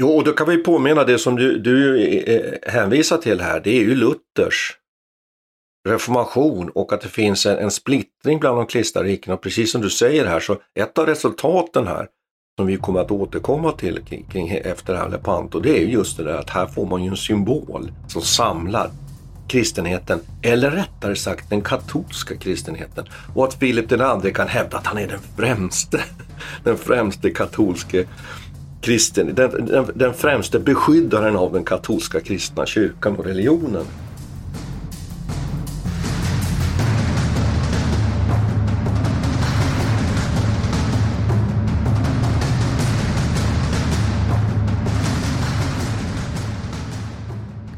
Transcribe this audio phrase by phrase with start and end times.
[0.00, 3.60] Jo, och då kan vi påminna det som du, du eh, eh, hänvisar till här,
[3.60, 4.76] det är ju Luthers
[5.88, 9.34] reformation och att det finns en, en splittring bland de kristna rikena.
[9.34, 12.08] Och precis som du säger här, så ett av resultaten här
[12.58, 15.92] som vi kommer att återkomma till kring, kring efter det här Lepanto, det är ju
[15.92, 18.90] just det där att här får man ju en symbol som samlar
[19.48, 23.04] kristenheten, eller rättare sagt den katolska kristenheten.
[23.34, 26.04] Och att Filip den andre kan hävda att han är den främste,
[26.64, 28.06] den främste katolske
[28.86, 33.84] kristen, den, den, den främste beskyddaren av den katolska kristna kyrkan och religionen.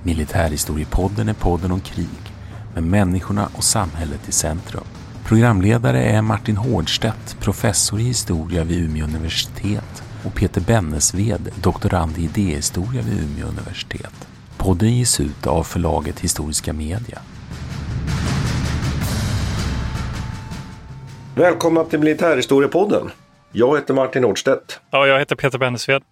[0.03, 2.09] Militärhistoriepodden är podden om krig
[2.75, 4.85] med människorna och samhället i centrum.
[5.25, 12.23] Programledare är Martin Hårdstedt, professor i historia vid Umeå universitet och Peter Bennesved, doktorand i
[12.23, 14.29] idéhistoria vid Umeå universitet.
[14.59, 17.19] Podden ges ut av förlaget Historiska Media.
[21.35, 23.11] Välkomna till Militärhistoriepodden.
[23.53, 24.81] Jag heter Martin Nordstedt.
[24.91, 26.03] Ja, jag heter Peter Bennesved.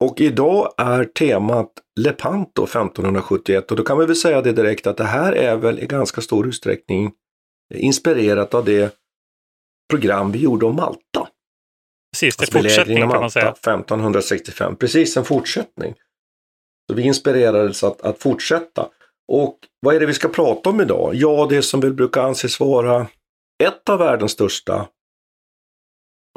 [0.00, 4.96] Och idag är temat Lepanto 1571 och då kan vi väl säga det direkt att
[4.96, 7.12] det här är väl i ganska stor utsträckning
[7.74, 8.96] inspirerat av det
[9.90, 11.17] program vi gjorde om Malta.
[12.12, 13.48] Precis, det är fortsättning kan man säga.
[13.48, 15.94] 1565, precis en fortsättning.
[16.90, 18.88] Så vi inspirerades att, att fortsätta.
[19.32, 21.14] Och vad är det vi ska prata om idag?
[21.14, 23.06] Ja, det som väl brukar anses vara
[23.64, 24.88] ett av världens största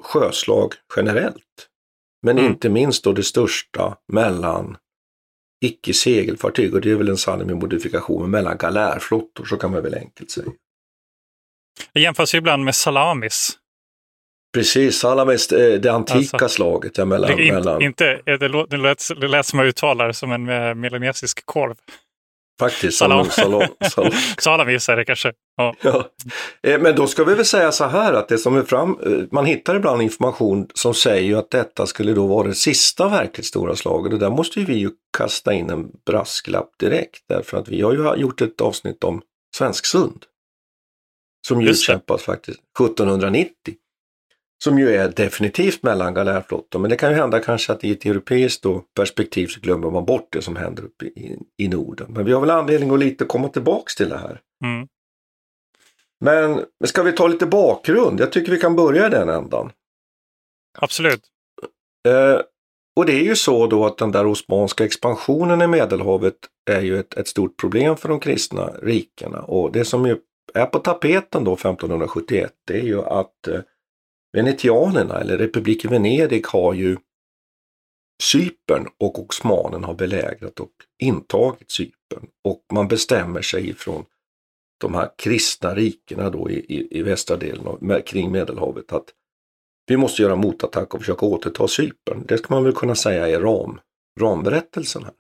[0.02, 1.68] sjöslag generellt.
[2.22, 2.52] Men mm.
[2.52, 4.78] inte minst då det största mellan
[5.66, 9.96] icke-segelfartyg och det är väl en sanning med modifikation mellan galärflottor, så kan man väl
[9.96, 10.52] enkelt säga.
[11.94, 13.58] Det jämförs ju ibland med salamis.
[14.53, 16.97] Precis, salamis, eh, det antika alltså, slaget.
[16.97, 17.81] Ja, mellan, det, in, mellan...
[17.81, 21.75] Inte, det, lät, det, lät, det lät som jag uttalar som en eh, melanesisk korv.
[22.59, 23.25] Faktiskt, salam.
[23.25, 24.12] salam, salam.
[24.38, 25.33] Salamis är det kanske.
[25.57, 25.75] Ja.
[25.81, 26.09] ja.
[26.63, 29.00] Eh, men då ska vi väl säga så här att det som är fram,
[29.31, 33.75] man hittar ibland information som säger att detta skulle då vara det sista verkligt stora
[33.75, 37.94] slaget och där måste vi ju kasta in en brasklapp direkt därför att vi har
[37.94, 39.21] ju gjort ett avsnitt om
[39.57, 40.25] Svensksund.
[41.47, 43.54] Som ju utkämpas faktiskt 1790
[44.63, 46.80] som ju är definitivt mellan galärflottor.
[46.80, 48.66] Men det kan ju hända kanske att i ett europeiskt
[48.96, 52.13] perspektiv så glömmer man bort det som händer uppe i, i Norden.
[52.13, 54.42] Men vi har väl anledning att lite komma tillbaks till det här.
[54.63, 54.88] Mm.
[56.19, 58.19] Men ska vi ta lite bakgrund?
[58.19, 59.72] Jag tycker vi kan börja i den ändan.
[60.78, 61.22] Absolut.
[62.07, 62.42] Eh,
[62.96, 66.36] och det är ju så då att den där osmanska expansionen i Medelhavet
[66.72, 69.42] är ju ett, ett stort problem för de kristna rikena.
[69.42, 70.06] Och det som
[70.54, 73.60] är på tapeten då 1571 det är ju att eh,
[74.33, 76.98] venetianerna eller republiken Venedig har ju
[78.24, 80.72] Cypern och osmanen har belägrat och
[81.04, 82.28] intagit Cypern.
[82.44, 84.06] Och man bestämmer sig från
[84.81, 89.06] de här kristna rikena då i, i, i västra delen av, kring Medelhavet att
[89.88, 92.25] vi måste göra motattack och försöka återta Cypern.
[92.28, 93.80] Det ska man väl kunna säga är ram,
[94.19, 95.13] ramberättelsen här.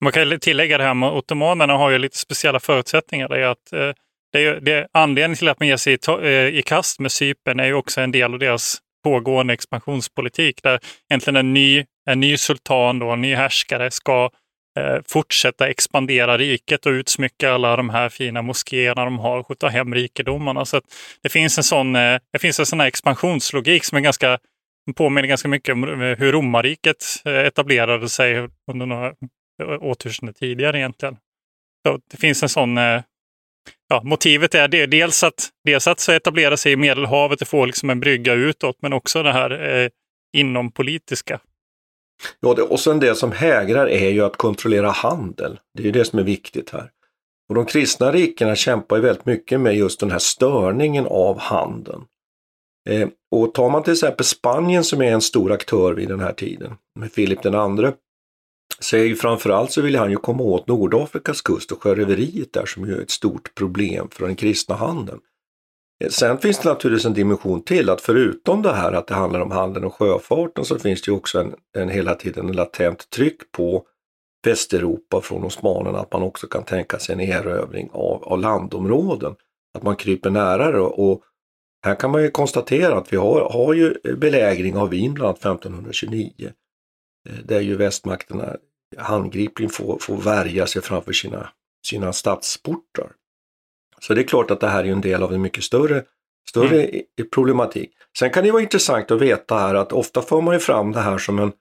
[0.00, 3.28] Man kan tillägga det här med ottomanerna har ju lite speciella förutsättningar.
[3.28, 3.92] Det är att eh,
[4.32, 7.12] det är, det är anledningen till att man ger sig i, eh, i kast med
[7.12, 10.80] Cypern är ju också en del av deras pågående expansionspolitik där
[11.10, 14.30] egentligen en ny, en ny sultan, då, en ny härskare, ska
[14.78, 19.68] eh, fortsätta expandera riket och utsmycka alla de här fina moskéerna de har, och skjuta
[19.68, 20.64] hem rikedomarna.
[20.64, 20.80] Så
[21.22, 24.38] det finns en sån, eh, det finns en sån här expansionslogik som är ganska
[24.96, 29.06] påminner ganska mycket om eh, hur romarriket eh, etablerade sig under några
[29.62, 31.16] eh, årtusenden tidigare egentligen.
[31.86, 32.78] Så det finns en sån
[33.88, 37.90] ja, motivet är det, dels att, dels att etablera sig i Medelhavet och få liksom
[37.90, 39.88] en brygga utåt, men också det här eh,
[40.36, 41.40] inompolitiska.
[42.40, 45.60] Ja, det, och sen det som hägrar är ju att kontrollera handel.
[45.74, 46.90] Det är ju det som är viktigt här.
[47.48, 52.04] Och de kristna rikena kämpar ju väldigt mycket med just den här störningen av handeln.
[52.88, 56.32] Eh, och tar man till exempel Spanien som är en stor aktör vid den här
[56.32, 57.92] tiden, med Filip den andre,
[58.78, 62.86] så ju framförallt så vill han ju komma åt Nordafrikas kust och sjöröveriet där som
[62.86, 65.20] ju är ett stort problem för den kristna handeln.
[66.04, 69.40] Eh, sen finns det naturligtvis en dimension till att förutom det här att det handlar
[69.40, 73.10] om handeln och sjöfarten så finns det ju också en, en hela tiden en latent
[73.10, 73.86] tryck på
[74.44, 79.34] Västeuropa från osmanerna att man också kan tänka sig en erövring av, av landområden.
[79.74, 81.22] Att man kryper nära och, och
[81.84, 85.38] här kan man ju konstatera att vi har, har ju belägring av Wien bland annat
[85.38, 86.52] 1529.
[87.44, 88.56] Där ju västmakterna
[88.96, 91.48] handgripligen får, får värja sig framför sina,
[91.86, 93.12] sina stadsportar.
[94.00, 96.04] Så det är klart att det här är en del av en mycket större,
[96.48, 97.04] större mm.
[97.32, 97.90] problematik.
[98.18, 101.00] Sen kan det vara intressant att veta här att ofta får man ju fram det
[101.00, 101.52] här som en,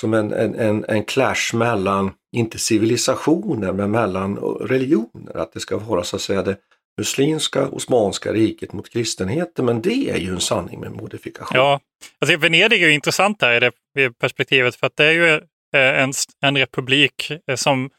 [0.00, 5.36] som en, en, en, en clash mellan, inte civilisationer, men mellan religioner.
[5.36, 6.56] Att det ska vara så att säga det
[6.98, 11.56] muslimska osmanska riket mot kristenheten, men det är ju en sanning med modifikation.
[11.56, 11.80] Ja,
[12.20, 15.34] alltså Venedig är ju intressant här i det perspektivet, för att det är ju
[15.74, 17.90] eh, en, en republik eh, som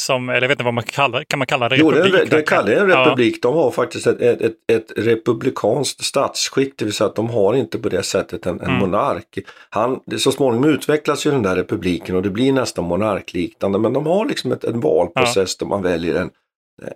[0.00, 1.76] som, eller jag vet inte vad man kallar kan man kalla det?
[1.76, 3.34] Jo, republik, det, det kallar en republik.
[3.34, 3.50] Ja.
[3.50, 7.78] De har faktiskt ett, ett, ett, republikanskt statsskick, det vill säga att de har inte
[7.78, 8.78] på det sättet en, en mm.
[8.78, 9.38] monark.
[9.70, 14.06] Han, så småningom utvecklas ju den där republiken och det blir nästan monarkliknande, men de
[14.06, 15.64] har liksom ett, en valprocess ja.
[15.64, 16.30] där man väljer en,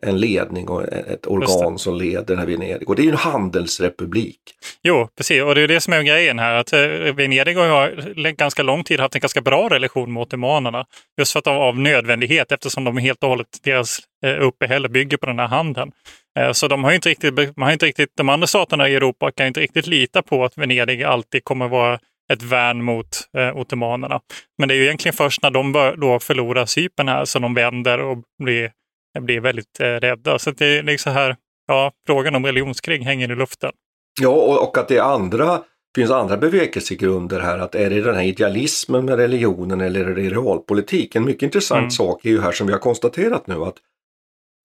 [0.02, 2.88] en ledning och ett organ som leder den här Venedig.
[2.88, 4.40] Och det är ju en handelsrepublik.
[4.82, 5.42] Jo, precis.
[5.42, 6.54] Och det är det som är grejen här.
[6.54, 10.86] Att eh, Venedig har ganska lång tid haft en ganska bra relation med ottomanerna.
[11.18, 15.26] Just för att av nödvändighet eftersom de helt och hållet, deras eh, uppehälle bygger på
[15.26, 15.92] den här handeln.
[16.38, 19.30] Eh, så de har inte riktigt, man har inte riktigt, de andra staterna i Europa
[19.30, 21.98] kan inte riktigt lita på att Venedig alltid kommer vara
[22.32, 24.20] ett värn mot eh, ottomanerna.
[24.58, 27.54] Men det är ju egentligen först när de bör, då förlorar Cypern här som de
[27.54, 28.70] vänder och blir
[29.18, 30.38] blir väldigt eh, rädda.
[30.38, 31.36] Så det är liksom här,
[31.66, 33.72] ja, frågan om religionskrig hänger i luften.
[34.20, 35.62] Ja, och, och att det är andra,
[35.94, 37.58] finns andra bevekelsegrunder här.
[37.58, 41.14] Att är det den här idealismen med religionen eller är det realpolitik?
[41.14, 41.90] En mycket intressant mm.
[41.90, 43.76] sak är ju här som vi har konstaterat nu att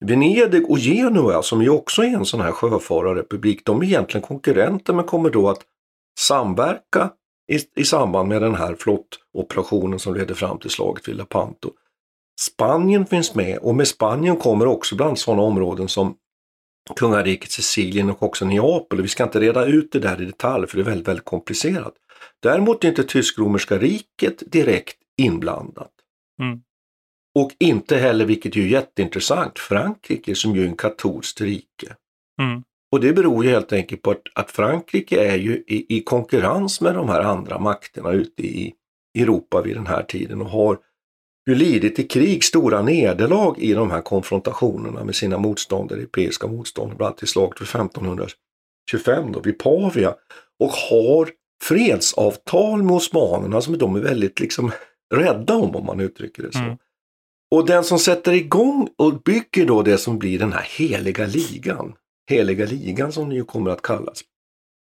[0.04, 4.92] Venedig och Genua som ju också är en sån här sjöfararrepublik, de är egentligen konkurrenter
[4.92, 5.60] men kommer då att
[6.18, 7.10] samverka
[7.52, 11.70] i, i samband med den här flottoperationen som ledde fram till slaget vid Lepanto.
[12.40, 16.16] Spanien finns med och med Spanien kommer också bland sådana områden som
[16.96, 19.02] kungariket Sicilien och också Neapel.
[19.02, 21.94] Vi ska inte reda ut det där i detalj för det är väldigt, väldigt komplicerat.
[22.42, 25.92] Däremot är inte tysk-romerska riket direkt inblandat.
[26.42, 26.60] Mm.
[27.34, 31.96] Och inte heller, vilket är jätteintressant, Frankrike som ju är en katolskt rike.
[32.42, 32.62] Mm.
[32.92, 36.80] Och det beror ju helt enkelt på att, att Frankrike är ju i, i, konkurrens
[36.80, 38.74] med de här andra makterna ute i
[39.18, 40.78] Europa vid den här tiden och har
[41.46, 46.96] ju lidit i krig stora nederlag i de här konfrontationerna med sina motståndare, europeiska motståndare,
[46.96, 50.14] bland annat i slaget för 1525 då, vid Pavia.
[50.58, 51.30] Och har
[51.62, 54.72] fredsavtal med osmanerna som de är väldigt liksom
[55.14, 56.58] rädda om, om man uttrycker det så.
[56.58, 56.76] Mm.
[57.50, 61.94] Och den som sätter igång och bygger då det som blir den här heliga ligan,
[62.30, 64.24] heliga ligan som den ju kommer att kallas,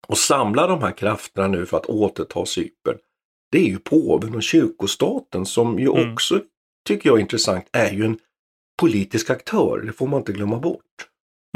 [0.09, 2.99] och samlar de här krafterna nu för att återta Cypern,
[3.53, 6.13] det är ju påven och kyrkostaten som ju mm.
[6.13, 6.41] också
[6.85, 8.19] tycker jag är intressant, är ju en
[8.81, 9.83] politisk aktör.
[9.87, 10.81] Det får man inte glömma bort.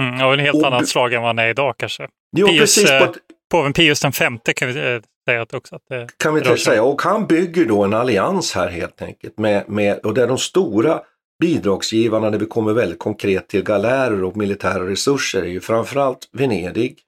[0.00, 2.08] Mm, och en helt och, annat slag än vad han är idag kanske.
[2.36, 2.90] Jo, Pius, precis.
[2.90, 3.10] Eh,
[3.50, 5.76] påven Pius den femte kan vi säga också.
[5.76, 6.82] Att det kan vi säga.
[6.82, 9.38] Och han bygger då en allians här helt enkelt.
[9.38, 11.00] Med, med, och där de stora
[11.40, 16.98] bidragsgivarna när vi kommer väldigt konkret till galärer och militära resurser är ju framförallt Venedig,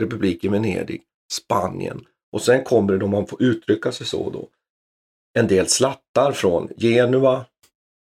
[0.00, 1.02] republiken Venedig,
[1.32, 4.48] Spanien och sen kommer det, om man får uttrycka sig så då,
[5.38, 7.44] en del slattar från Genua,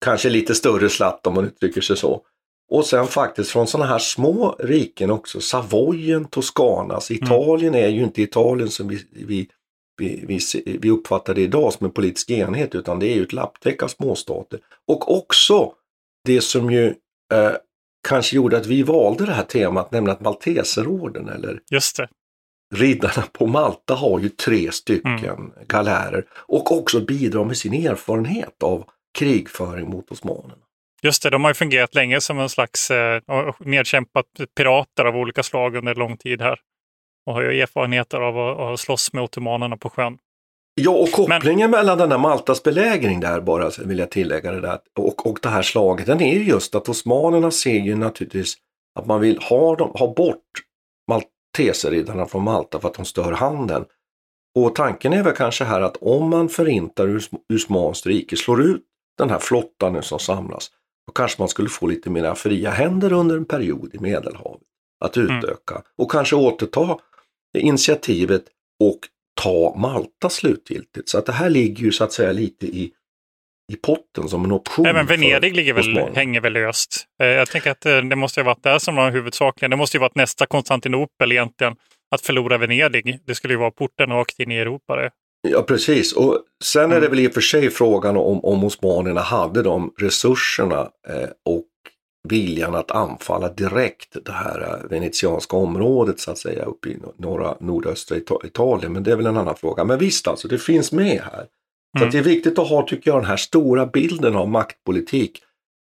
[0.05, 2.23] kanske lite större slatt om man uttrycker sig så.
[2.71, 7.11] Och sen faktiskt från sådana här små riken också, Savoyen, Toscanas.
[7.11, 7.25] Mm.
[7.25, 9.49] Italien är ju inte Italien som vi, vi,
[9.99, 13.33] vi, vi, vi uppfattar det idag som en politisk enhet utan det är ju ett
[13.33, 14.61] lapptäcke av småstater.
[14.87, 15.73] Och också
[16.25, 16.87] det som ju
[17.33, 17.53] eh,
[18.09, 22.09] kanske gjorde att vi valde det här temat, nämligen att Malteserorden eller Just det.
[22.75, 25.50] Riddarna på Malta har ju tre stycken mm.
[25.67, 28.85] galärer och också bidrar med sin erfarenhet av
[29.17, 30.63] krigföring mot osmanerna.
[31.03, 33.21] Just det, de har ju fungerat länge som en slags eh,
[33.59, 36.59] nedkämpat pirater av olika slag under lång tid här.
[37.27, 40.19] Och har ju erfarenheter av att, att slåss med ottomanerna på sjön.
[40.75, 41.79] Ja, och kopplingen Men...
[41.79, 45.49] mellan den här Maltas belägring där bara, vill jag tillägga det där, och, och det
[45.49, 48.55] här slaget, den är ju just att osmanerna ser ju naturligtvis
[48.99, 50.43] att man vill ha, dem, ha bort
[51.11, 53.85] Malteserriddarna från Malta för att de stör handeln.
[54.59, 57.21] Och tanken är väl kanske här att om man förintar
[57.53, 58.83] Usmanskt rike, slår ut
[59.19, 60.71] den här flottan nu som samlas,
[61.07, 64.63] då kanske man skulle få lite mer fria händer under en period i Medelhavet
[65.05, 65.39] att mm.
[65.39, 65.85] utöka mm.
[65.99, 66.99] och kanske återta
[67.59, 68.45] initiativet
[68.85, 69.01] och
[69.43, 71.09] ta Malta slutgiltigt.
[71.09, 72.93] Så att det här ligger ju så att säga lite i,
[73.73, 74.87] i potten som en option.
[74.87, 77.07] Även Venedig ligger väl, hänger väl löst.
[77.23, 79.71] Eh, jag tänker att eh, det måste ha varit där som var huvudsakligen.
[79.71, 81.77] Det måste ju varit nästa Konstantinopel egentligen.
[82.11, 83.19] Att förlora Venedig.
[83.27, 84.97] Det skulle ju vara porten rakt in i Europa.
[84.97, 85.11] Det.
[85.50, 87.11] Ja precis och sen är det mm.
[87.11, 91.67] väl i och för sig frågan om, om osmanerna hade de resurserna eh, och
[92.29, 97.57] viljan att anfalla direkt det här eh, venetianska området så att säga uppe i norra
[97.61, 98.93] nordöstra Italien.
[98.93, 99.85] Men det är väl en annan fråga.
[99.85, 101.47] Men visst alltså, det finns med här.
[101.99, 102.11] Så mm.
[102.11, 105.43] det är viktigt att ha, tycker jag, den här stora bilden av maktpolitik.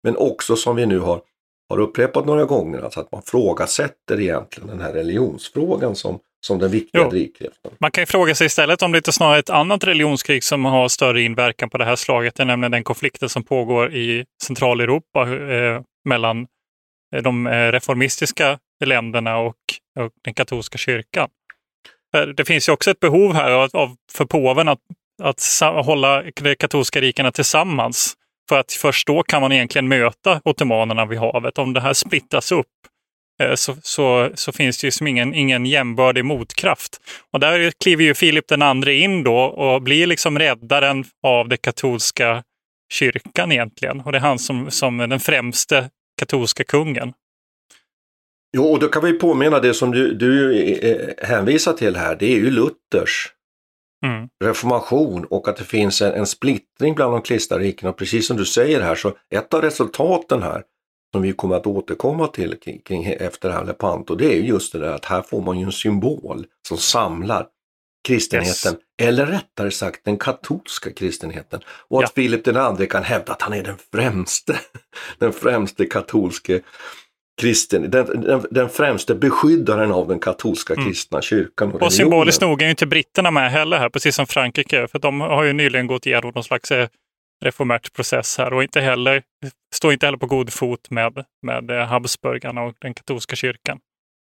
[0.03, 1.21] Men också som vi nu har,
[1.69, 6.71] har upprepat några gånger, alltså att man frågasätter egentligen den här religionsfrågan som som den
[6.71, 7.09] viktiga jo.
[7.09, 7.71] drivkraften.
[7.79, 10.65] Man kan ju fråga sig istället om det inte snarare är ett annat religionskrig som
[10.65, 15.81] har större inverkan på det här slaget, nämligen den konflikten som pågår i Centraleuropa eh,
[16.05, 16.47] mellan
[17.15, 19.55] eh, de eh, reformistiska länderna och,
[19.99, 21.29] och, den katolska kyrkan.
[22.35, 24.79] Det finns ju också ett behov här av, av för påven att,
[25.23, 25.41] att
[25.85, 28.13] hålla de katolska rikena tillsammans.
[28.49, 31.57] För att först då kan man egentligen möta ottomanerna vid havet.
[31.57, 32.67] Om det här splittras upp
[33.55, 37.01] så, så, så, finns det ju som ingen, ingen jämbördig motkraft.
[37.33, 41.57] Och där kliver ju Filip den andre in då och blir liksom räddaren av den
[41.57, 42.43] katolska
[42.93, 43.99] kyrkan egentligen.
[43.99, 45.89] Och det är han som, som den främste
[46.19, 47.13] katolska kungen.
[48.57, 52.25] Jo, och då kan vi påminna det som du, du eh, hänvisar till här, det
[52.25, 53.33] är ju Luthers
[54.05, 54.29] mm.
[54.43, 57.93] reformation och att det finns en, en splittring bland de kristna rikena.
[57.93, 60.63] Precis som du säger här, så ett av resultaten här
[61.17, 64.93] som vi kommer att återkomma till kring, kring efter Alepanto, det är just det där
[64.93, 67.45] att här får man ju en symbol som samlar
[68.07, 68.81] kristenheten, yes.
[69.01, 71.61] eller rättare sagt den katolska kristenheten.
[71.87, 72.21] Och att ja.
[72.21, 74.59] Filip den andre kan hävda att han är den främste,
[75.17, 76.61] den främste katolske
[77.41, 80.85] kristen, den, den, den, främste beskyddaren av den katolska mm.
[80.85, 81.71] kristna kyrkan.
[81.71, 84.99] Och, och symboliskt nog är ju inte britterna med heller här, precis som Frankrike, för
[84.99, 86.87] de har ju nyligen gått igenom någon slags eh,
[87.45, 89.23] reformärt process här och inte heller,
[89.75, 93.79] står inte heller på god fot med, med Habsburgarna och den katolska kyrkan.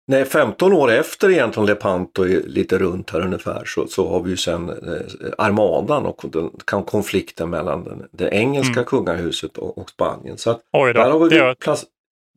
[0.08, 4.36] Nej, 15 år efter egentligen Lepanto, lite runt här ungefär, så, så har vi ju
[4.36, 6.50] sen eh, armadan och den,
[6.84, 8.84] konflikten mellan den, det engelska mm.
[8.84, 10.38] kungahuset och, och, Spanien.
[10.38, 11.84] Så att Oj då, där har vi det plats,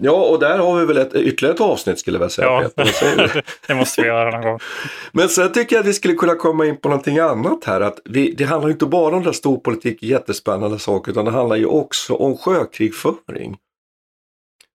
[0.01, 2.48] Ja, och där har vi väl ett, ytterligare ett avsnitt skulle jag väl säga.
[2.48, 4.60] Ja, Peter, det måste vi göra någon gång.
[5.12, 7.82] Men sen tycker jag att vi skulle kunna komma in på någonting annat här.
[7.82, 12.13] Att vi, det handlar inte bara om storpolitik, jättespännande saker, utan det handlar ju också
[12.13, 13.58] om sjökrigföring.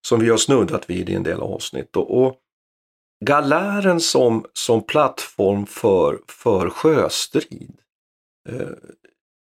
[0.06, 1.96] Som vi har snuddat vid i en del avsnitt.
[1.96, 2.36] Och, och
[3.24, 7.76] galären som, som plattform för, för sjöstrid.
[8.48, 8.68] Eh,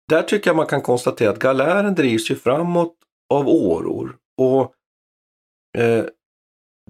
[0.09, 2.95] där tycker jag man kan konstatera att galären drivs ju framåt
[3.35, 4.17] av åror.
[4.39, 4.75] Och
[5.79, 6.05] Eh,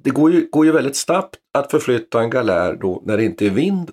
[0.02, 3.46] det går ju, går ju väldigt snabbt att förflytta en galär då när det inte
[3.46, 3.90] är vind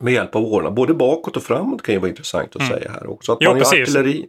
[0.00, 0.70] med hjälp av årorna.
[0.70, 2.72] Både bakåt och framåt kan ju vara intressant att mm.
[2.72, 3.32] säga här också.
[3.32, 3.80] Att jo, man precis.
[3.80, 4.28] artilleri.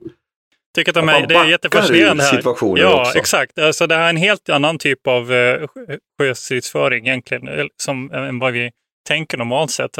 [0.75, 2.41] Tycker att de är, det är jättefascinerande här.
[2.77, 3.17] Ja, också.
[3.17, 3.59] exakt.
[3.59, 5.67] Alltså, det här är en helt annan typ av uh,
[6.19, 8.71] sjöstridsföring egentligen, som, än vad vi
[9.07, 9.97] tänker normalt sett.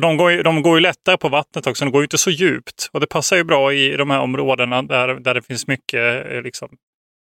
[0.00, 2.30] De går, ju, de går ju lättare på vattnet också, de går ju inte så
[2.30, 2.88] djupt.
[2.92, 6.68] Och det passar ju bra i de här områdena där, där det finns mycket liksom,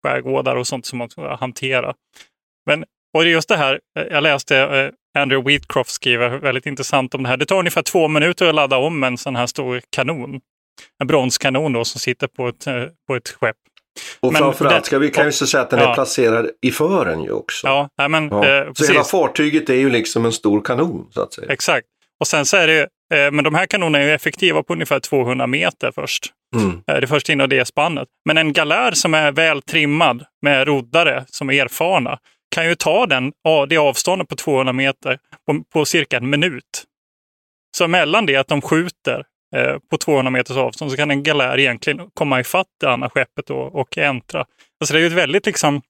[0.09, 1.93] skärgårdar och sånt som man ska hantera.
[2.65, 2.85] Men,
[3.17, 3.79] och just det här,
[4.12, 7.38] jag läste Andrew Wheatcroft skriver väldigt intressant om det här.
[7.38, 10.39] Det tar ungefär två minuter att ladda om en sån här stor kanon.
[11.01, 13.55] En bronskanon då som sitter på ett, eh, på ett skepp.
[14.19, 15.89] Och Men framförallt det- ska vi kan ju säga att den Ja.
[15.89, 17.67] är placerad i fören ju också.
[17.67, 18.45] Ja, nej, men, Ja.
[18.47, 18.89] eh, så precis.
[18.89, 21.47] hela fartyget är ju liksom en stor kanon så att säga.
[21.51, 21.88] Exakt.
[22.19, 22.81] Och sen så är det,
[23.13, 26.33] eh, men de här kanonerna är ju effektiva på ungefär 200 meter först.
[26.55, 26.69] Mm.
[26.88, 28.07] Eh, det är först inom det spannet.
[28.25, 32.19] Men en galär som är väl trimmad med roddare som är erfarna
[32.55, 33.33] kan ju ta den,
[33.69, 36.83] det avståndet på 200 meter på, på cirka en minut.
[37.77, 39.24] Så mellan det att de skjuter
[39.55, 43.50] eh, på 200 meters avstånd så kan en galär egentligen komma ifatt det andra skeppet
[43.50, 44.39] och, och äntra.
[44.79, 45.81] Alltså det är ju ett väldigt liksom,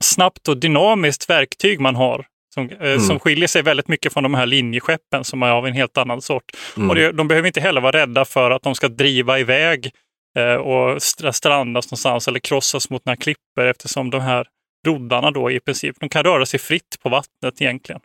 [0.00, 2.26] snabbt och dynamiskt verktyg man har
[2.58, 5.72] som, eh, som skiljer sig väldigt mycket från de här linjeskeppen som är av en
[5.72, 6.44] helt annan sort.
[6.76, 6.90] Mm.
[6.90, 9.90] Och det, de behöver inte heller vara rädda för att de ska driva iväg
[10.38, 14.46] eh, och stra- strandas någonstans eller krossas mot några klippor eftersom de här
[14.86, 18.00] roddarna då i princip, de kan röra sig fritt på vattnet egentligen.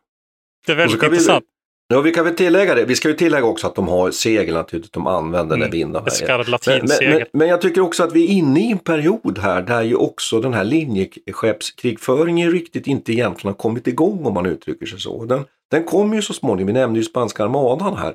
[0.66, 1.46] Det är väldigt intressant.
[1.94, 2.86] Ja, vi kan väl tillägga det.
[2.86, 5.70] Vi ska ju tillägga också att de har segel naturligtvis, de använder när
[6.00, 6.08] Mm.
[6.08, 6.82] Ett så är.
[6.82, 9.62] Men, men, men, men jag tycker också att vi är inne i en period här
[9.62, 14.86] där ju också den här linjeskeppskrigföringen riktigt inte egentligen har kommit igång om man uttrycker
[14.86, 15.26] sig så.
[15.26, 18.14] Den, den kom ju så småningom, vi nämnde ju spanska armadan här.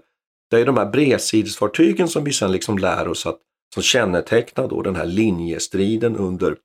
[0.51, 3.39] Det är de här bredsidesfartygen som vi sen liksom lär oss att
[3.75, 6.57] som kännetecknar då den här linjestriden under,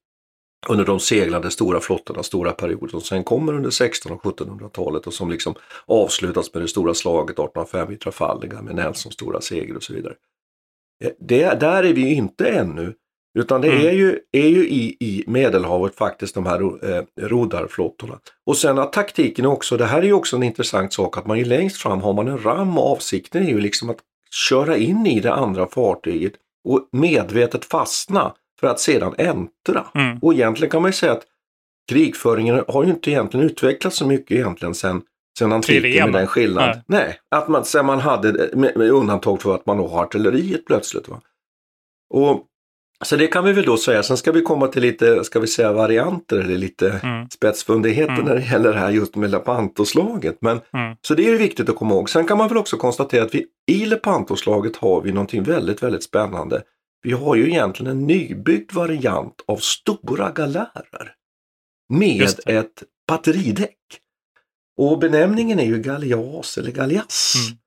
[0.70, 5.14] under de seglade stora flottorna, stora perioder som sen kommer under 1600 och 1700-talet och
[5.14, 5.56] som liksom
[5.86, 10.14] avslutas med det stora slaget 1805 vid Trafalgar med Nelsons stora seger och så vidare.
[11.04, 12.94] Eh, Det, där är vi inte ännu.
[13.40, 13.88] Utan det Mm.
[13.88, 16.62] är ju, är ju i, i Medelhavet faktiskt de här
[16.98, 18.20] eh, rodarflottorna.
[18.46, 21.38] Och sen att taktiken också, det här är ju också en intressant sak, att man
[21.38, 23.98] ju längst fram har man en ram och avsikten är ju liksom att
[24.50, 26.34] köra in i det andra fartyget
[26.70, 29.86] och medvetet fastna för att sedan äntra.
[29.96, 30.18] Mm.
[30.22, 31.24] Och egentligen kan man ju säga att
[31.90, 35.02] krigföringen har ju inte egentligen utvecklats så mycket egentligen sen,
[35.40, 36.66] sen antiken med den skillnad.
[36.66, 36.82] Nej.
[36.88, 40.66] Nej, att man, sen man hade, med, med undantag för att man då har artilleriet
[40.66, 41.08] plötsligt.
[41.08, 41.22] Va?
[42.14, 42.44] Och,
[43.06, 44.04] så det kan vi väl då säga.
[44.04, 47.30] Sen ska vi komma till lite, ska vi säga varianter eller lite Mm.
[47.30, 48.26] spetsfundigheter Mm.
[48.26, 50.38] när det gäller det här just med Lepantoslaget.
[50.42, 50.96] Men, Mm.
[51.02, 52.10] Så det är viktigt att komma ihåg.
[52.10, 56.04] Sen kan man väl också konstatera att vi i Lepantoslaget har vi någonting väldigt, väldigt
[56.04, 56.62] spännande.
[57.04, 61.16] Vi har ju egentligen en nybyggd variant av stora galärer
[61.90, 63.78] med ett batteridäck.
[64.78, 67.34] Och benämningen är ju gallias eller gallias.
[67.36, 67.58] Mm.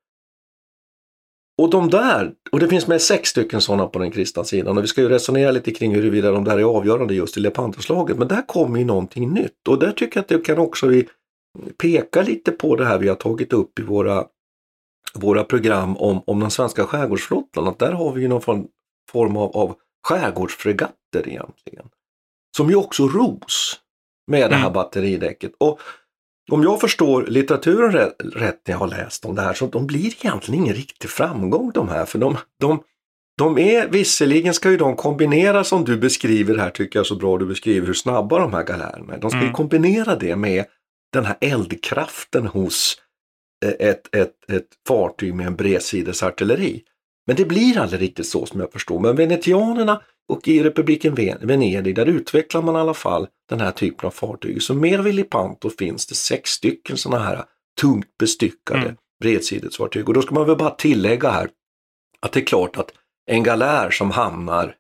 [1.59, 4.85] Och de där, och det finns med sex stycken sådana på den kristna sidan och
[4.85, 8.19] vi ska ju resonera lite kring huruvida de där är avgörande just i Lepantoslaget.
[8.19, 11.09] Men där kommer ju någonting nytt och där tycker jag att det kan också vi
[11.79, 14.25] peka lite på det här vi har tagit upp i våra,
[15.15, 17.69] våra program om, om den svenska skärgårdsflottan.
[17.69, 18.67] Att där har vi ju någon form,
[19.13, 19.77] form av, av
[20.09, 21.87] skärgårdsfregatter egentligen.
[22.57, 23.81] Som ju också ros
[24.31, 24.73] med det här Mm.
[24.73, 25.53] batteridäcket.
[25.59, 25.81] Och
[26.51, 29.87] om jag förstår litteraturen rätt, rätt när jag har läst om det här så de
[29.87, 32.05] blir egentligen ingen riktig framgång de här.
[32.05, 32.83] För de, de,
[33.39, 37.39] de är, visserligen ska ju de kombinera som du beskriver här, tycker jag så bra
[37.39, 39.19] du beskriver hur snabba de här galärerna är.
[39.19, 39.55] De ska ju Mm.
[39.55, 40.65] kombinera det med
[41.13, 42.97] den här eldkraften hos
[43.65, 46.83] eh, ett, ett, ett fartyg med en bredsidesartilleri.
[47.27, 49.01] Men det blir aldrig riktigt så som jag förstår.
[49.01, 53.71] Men venetianerna och i republiken Ven- Venedig, där utvecklar man i alla fall den här
[53.71, 54.63] typen av fartyg.
[54.63, 57.45] Så mer vid Lepanto finns det sex stycken sådana här
[57.81, 58.97] tungt bestyckade Mm.
[59.23, 60.09] bredsidesfartyg.
[60.09, 61.49] Och då ska man väl bara tillägga här
[62.21, 62.91] att det är klart att
[63.31, 64.75] en galär som hamnar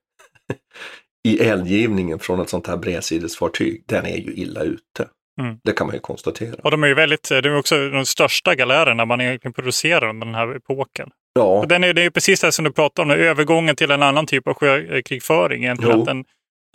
[1.28, 5.09] i eldgivningen från ett sånt här bredsidesfartyg, den är ju illa ute.
[5.40, 5.56] Mm.
[5.64, 6.54] Det kan man ju konstatera.
[6.64, 10.26] Och de är ju väldigt, de är också de största galärerna man egentligen producerar under
[10.26, 11.11] den här epoken.
[11.37, 14.03] Ja, den är, det är ju precis det som du pratar om, övergången till en
[14.03, 15.64] annan typ av sjökrigföring.
[15.64, 16.01] Egentligen.
[16.01, 16.25] Att, den,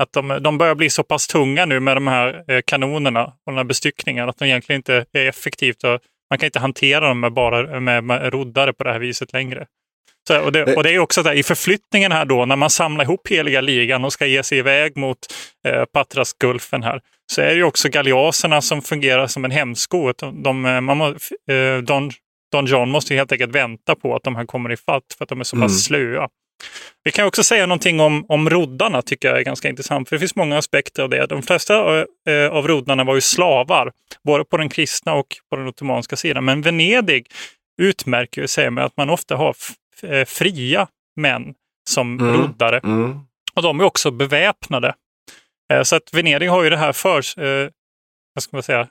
[0.01, 3.33] att de, de börjar bli så pass tunga nu med de här eh, kanonerna och
[3.45, 5.83] den här bestyckningen att de egentligen inte är effektivt.
[5.83, 9.33] Och man kan inte hantera dem med bara med, med roddare på det här viset
[9.33, 9.65] längre.
[10.27, 13.03] Så, och, det, och det är också där, i förflyttningen här då, när man samlar
[13.03, 15.17] ihop heliga ligan och ska ge sig iväg mot
[15.67, 20.13] eh, Patrasgulfen här, så är det ju också galeaserna som fungerar som en hämsko.
[20.13, 21.07] De, de, man må,
[21.53, 22.11] eh, Don,
[22.51, 25.25] Don John måste ju helt enkelt vänta på att de här kommer i fatt för
[25.25, 25.69] att de är så pass Mm.
[26.09, 26.29] slöa.
[27.03, 30.19] Vi kan också säga någonting om, om roddarna, tycker jag är ganska intressant, för det
[30.19, 31.25] finns många aspekter av det.
[31.25, 33.91] De flesta eh, av roddarna var ju slavar,
[34.23, 36.45] både på den kristna och på den ottomanska sidan.
[36.45, 37.27] Men Venedig
[37.81, 39.55] utmärker sig med att man ofta har
[40.03, 41.53] eh, fria män
[41.89, 42.41] som Mm.
[42.41, 42.79] roddare.
[42.83, 43.19] mm.
[43.53, 44.93] Och de är också beväpnade.
[45.73, 47.69] Eh, Så att Venedig har ju det här för, eh,
[48.33, 48.87] vad ska man säga,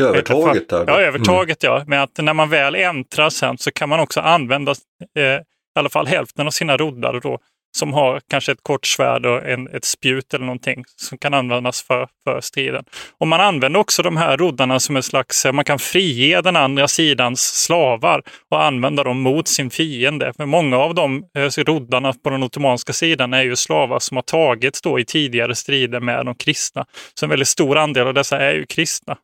[0.00, 0.86] övertaget där.
[0.86, 0.92] då.
[0.92, 1.84] Ja, övertaget ja.
[1.86, 4.74] Men att när man väl äntrar sen så kan man också använda
[5.18, 7.38] eh, i alla fall hälften av sina roddare då
[7.76, 11.82] som har kanske ett kort svärd och en, ett spjut eller någonting som kan användas
[11.82, 12.84] för, för striden.
[13.18, 16.88] Och man använder också de här roddarna som en slags, man kan frige den andra
[16.88, 20.32] sidans slavar och använda dem mot sin fiende.
[20.36, 24.22] För många av de eh, roddarna på den ottomanska sidan är ju slavar som har
[24.22, 26.86] tagits då i tidigare strider med de kristna.
[27.14, 29.16] Så en väldigt stor andel av dessa är ju kristna.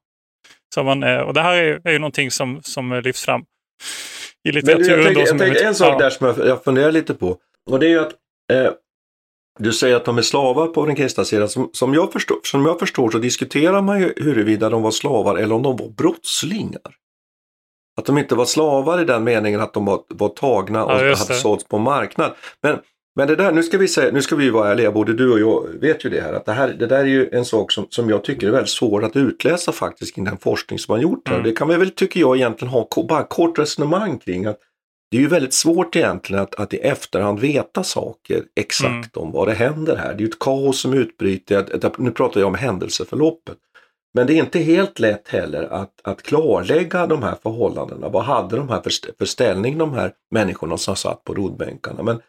[0.74, 3.44] Så man, eh, och det här är, är ju någonting som, som lyfts fram
[4.48, 5.04] i litteraturen.
[5.04, 7.36] Men jag tänker, jag tänker en sak där som jag, jag funderar lite på.
[7.70, 8.12] Och det är ju att
[8.52, 8.72] eh,
[9.58, 11.48] du säger att de är slavar på den kristna sidan.
[11.48, 15.36] Som, som, jag förstår, som jag förstår så diskuterar man ju huruvida de var slavar
[15.36, 16.94] eller om de var brottslingar.
[17.96, 20.96] Att de inte var slavar i den meningen att de var, var tagna och ja,
[20.96, 22.34] hade sålts på marknad.
[22.60, 22.78] Men
[23.16, 25.40] men det där, nu ska vi säga, nu ska vi vara ärliga, både du och
[25.40, 27.86] jag vet ju det här, att det, här, det där är ju en sak som,
[27.90, 31.28] som jag tycker är väldigt svår att utläsa faktiskt i den forskning som man gjort
[31.28, 31.34] här.
[31.34, 31.46] Mm.
[31.46, 34.46] Det kan vi väl, tycker jag, egentligen ha bara kort resonemang kring.
[34.46, 34.58] att
[35.10, 39.26] Det är ju väldigt svårt egentligen att, att i efterhand veta saker exakt mm.
[39.26, 40.08] om vad det händer här.
[40.08, 43.58] Det är ju ett kaos som utbryter, nu pratar jag om händelseförloppet.
[44.14, 48.08] Men det är inte helt lätt heller att, att klarlägga de här förhållandena.
[48.08, 52.02] Vad hade de här för, för ställning, de här människorna som satt på rodbänkarna?
[52.02, 52.20] Men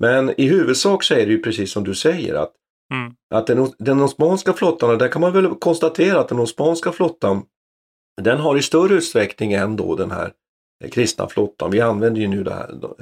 [0.00, 2.52] men i huvudsak så är det ju precis som du säger att,
[2.94, 3.12] mm.
[3.34, 7.42] att den, den osmanska flottan, och där kan man väl konstatera att den osmanska flottan
[8.22, 10.32] den har i större utsträckning än då den här
[10.90, 11.70] kristna flottan.
[11.70, 12.94] Vi använder ju nu det här, de,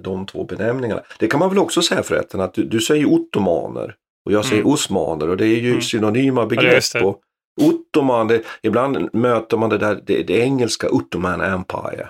[0.00, 1.02] de två benämningarna.
[1.18, 3.94] Det kan man väl också säga förresten att du, du säger ottomaner
[4.26, 4.72] och jag säger mm.
[4.72, 5.82] osmaner och det är ju mm.
[5.82, 6.84] synonyma begrepp.
[6.94, 7.18] Ja,
[7.60, 12.08] Ottoman, det, ibland möter man det där, det, det engelska Ottoman Empire.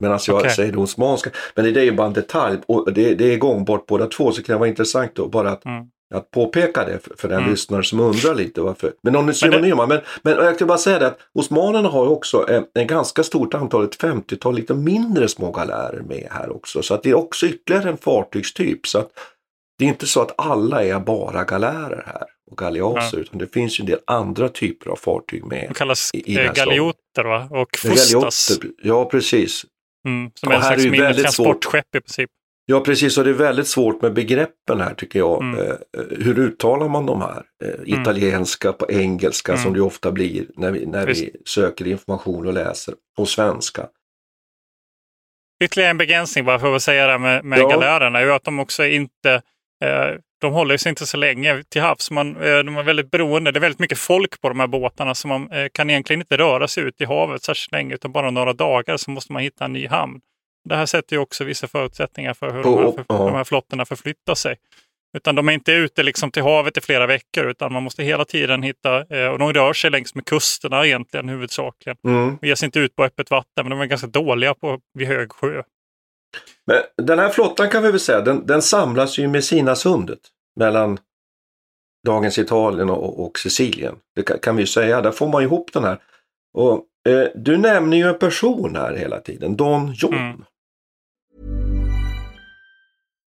[0.00, 0.50] Medan jag okay.
[0.50, 1.30] säger det osmanska.
[1.54, 4.42] Men det är ju bara en detalj och det, det är gångbart båda två så
[4.42, 5.84] kan det vara intressant då bara att, mm.
[6.14, 7.50] att påpeka det för, för den mm.
[7.50, 8.92] lyssnare som undrar lite varför.
[9.02, 9.86] Men de är synonyma.
[9.86, 13.22] Men, men, men jag kan bara säga det att osmanerna har också en, en ganska
[13.22, 16.82] stort antal, ett 50-tal lite mindre små galärer med här också.
[16.82, 18.86] Så att det är också ytterligare en fartygstyp.
[18.86, 19.10] Så att
[19.78, 23.22] det är inte så att alla är bara galärer här och galeaser, ja.
[23.22, 25.66] utan det finns ju en del andra typer av fartyg med.
[25.68, 27.48] De kallas i, i galioter va?
[27.50, 28.48] och fustas.
[28.48, 29.64] Galioter, ja, precis.
[30.06, 32.30] Mm, som är en slags mindre transportskepp i princip.
[32.68, 35.42] Ja precis och det är väldigt svårt med begreppen här tycker jag.
[35.42, 35.60] Mm.
[35.60, 35.74] Eh,
[36.10, 37.42] hur uttalar man de här?
[37.64, 38.00] Eh, mm.
[38.00, 39.64] italienska på engelska mm.
[39.64, 42.94] som det ofta blir när vi, när vi söker information och läser.
[43.18, 43.86] Och svenska.
[45.64, 47.68] Ytterligare en begränsning bara för att säga det med, med ja.
[47.68, 49.40] galärerna är ju att de också inte eh,
[50.40, 52.10] de håller sig inte så länge till havs.
[52.10, 53.50] Man, eh, de är väldigt beroende.
[53.52, 56.36] Det är väldigt mycket folk på de här båtarna så man eh, kan egentligen inte
[56.36, 59.64] röra sig ut i havet särskilt länge utan bara några dagar så måste man hitta
[59.64, 60.20] en ny hamn.
[60.68, 63.84] Det här sätter ju också vissa förutsättningar för hur de, här, för, de här flottorna
[63.84, 64.56] förflyttar sig.
[65.16, 68.24] Utan de är inte ute liksom till havet i flera veckor utan man måste hela
[68.24, 71.96] tiden hitta, eh, och de rör sig längs med kusterna egentligen huvudsakligen.
[72.04, 72.38] Mm.
[72.40, 75.08] De ger sig inte ut på öppet vatten men de är ganska dåliga på vid
[75.08, 75.62] hög sjö.
[76.66, 80.18] Men den här flottan kan vi väl säga, den, den samlas ju med sina sundet
[80.56, 80.98] mellan
[82.06, 83.96] dagens Italien och, och Sicilien.
[84.14, 85.98] Det kan, kan, vi ju säga, där får man ihop den här.
[86.54, 90.14] Och, eh, du nämner ju en person här hela tiden, Don John.
[90.14, 90.44] Mm.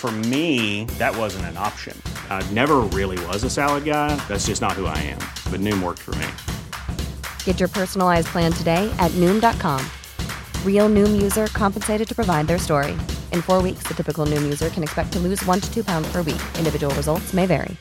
[0.00, 1.94] For me, that wasn't an option.
[2.30, 4.16] I never really was a salad guy.
[4.28, 5.20] That's just not who I am.
[5.52, 6.26] But Noom worked for me.
[7.44, 9.84] Get your personalized plan today at Noom.com.
[10.64, 12.92] Real Noom user compensated to provide their story.
[13.34, 16.10] In four weeks, the typical Noom user can expect to lose one to two pounds
[16.10, 16.40] per week.
[16.56, 17.76] Individual results may vary.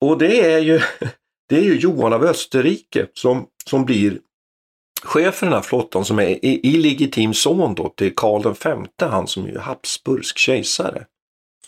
[0.00, 0.80] Och det är ju,
[1.48, 4.18] det är ju Johan av Österrike som, som blir
[5.04, 9.46] chef för den här flottan som är illegitim son då till Karl V, han som
[9.46, 11.04] är Habsburgsk kejsare.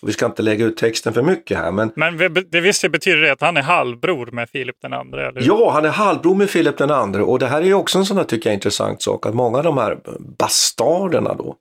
[0.03, 1.92] vi ska inte lägga ut texten för mycket här, men...
[1.97, 5.29] Men det visst betyder det att han är halvbror med Filip den andre?
[5.29, 5.42] Eller?
[5.42, 8.07] Ja, han är halvbror med Filip den andre och det här är ju också en
[8.07, 9.99] sån här, tycker jag, intressant sak, att många av de här
[10.38, 11.57] bastarderna då,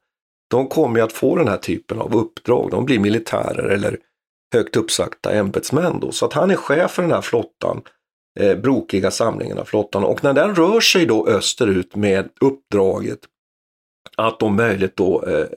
[0.50, 2.72] de kommer ju att få den här typen av uppdrag.
[2.72, 3.98] De blir militärer eller
[4.54, 6.12] högt uppsagda ämbetsmän då.
[6.12, 7.82] Så att han är chef för den här flottan,
[8.40, 10.04] eh, brokiga samlingen av flottan.
[10.04, 13.20] Och när den rör sig då österut med uppdraget
[14.18, 15.48] att om möjligt då eh,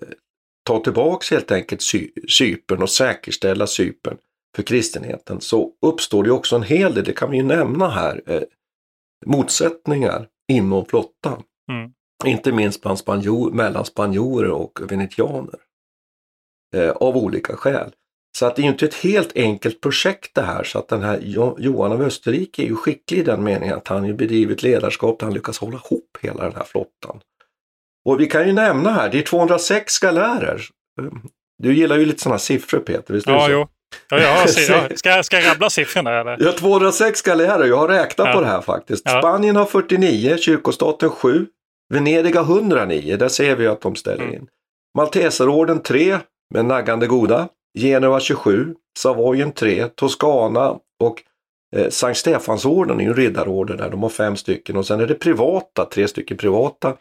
[0.66, 4.16] ta tillbaks helt enkelt Cy Cypern och säkerställa Cypern
[4.56, 8.22] för kristenheten så uppstår det också en hel del, det kan vi ju nämna här,
[8.26, 8.42] eh,
[9.26, 11.42] motsättningar inom flottan.
[11.72, 11.92] Mm.
[12.24, 15.60] Inte minst bland spanjor, mellan spanjorer och venetianer.
[16.74, 17.92] Eh, av olika skäl.
[18.38, 21.02] Så att det är ju inte ett helt enkelt projekt det här så att den
[21.02, 21.20] här
[21.58, 25.26] Johan av Österrike är ju skicklig i den meningen att han ju bedrivit ledarskap där
[25.26, 27.20] han lyckas hålla ihop hela den här flottan.
[28.04, 30.62] Och vi kan ju nämna här, det är 206 galärer.
[31.62, 33.66] Du gillar ju lite sådana siffror Peter, visst Ja, jo.
[34.08, 36.36] Ja, ska, jag, ska jag rabbla siffrorna eller?
[36.40, 38.32] Ja, 206 galärer, jag har räknat ja.
[38.32, 39.02] på det här faktiskt.
[39.04, 39.20] Ja.
[39.20, 41.46] Spanien har 49, kyrkostaten 7,
[41.94, 44.34] Venedig har 109, där ser vi att de ställer mm.
[44.34, 44.46] in.
[44.98, 46.18] Malteserorden 3,
[46.54, 47.48] med naggande goda.
[47.76, 51.22] Genua 27, Savoyen 3, Toscana och
[51.76, 55.06] eh, Sankt Stefansorden är ju en riddarorden där, de har fem stycken och sen är
[55.06, 56.94] det privata, tre stycken privata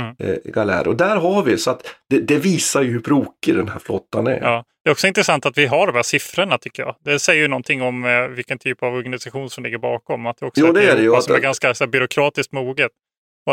[0.00, 0.14] mm.
[0.18, 0.88] eh, galärer.
[0.88, 4.26] Och där har vi, så att det, det, visar ju hur brokig den här flottan
[4.26, 4.40] är.
[4.40, 4.64] Ja.
[4.84, 6.96] Det är också intressant att vi har de här siffrorna tycker jag.
[7.04, 10.26] Det säger ju någonting om eh, vilken typ av organisation som ligger bakom.
[10.26, 11.20] Att det också jo, det är det ju.
[11.20, 12.92] Som är ganska så här, byråkratiskt moget.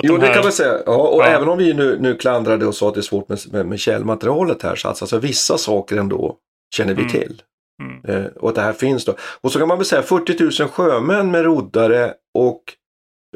[0.03, 0.27] Jo, här...
[0.27, 0.73] det kan man säga.
[0.85, 1.27] Ja, och ja.
[1.27, 3.79] även om vi nu, nu klandrade och sa att det är svårt med, med, med
[3.79, 6.37] källmaterialet här så alltså, alltså vissa saker ändå
[6.73, 7.11] känner vi mm.
[7.11, 7.41] till.
[7.81, 8.05] Mm.
[8.05, 9.15] Eh, och att det här finns då.
[9.41, 12.63] Och så kan man väl säga 40 000 sjömän med roddare och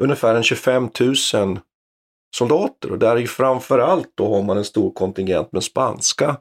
[0.00, 1.60] ungefär en 25 000
[2.36, 2.90] soldater.
[2.90, 6.36] Och där är ju framförallt då har man en stor kontingent med spanska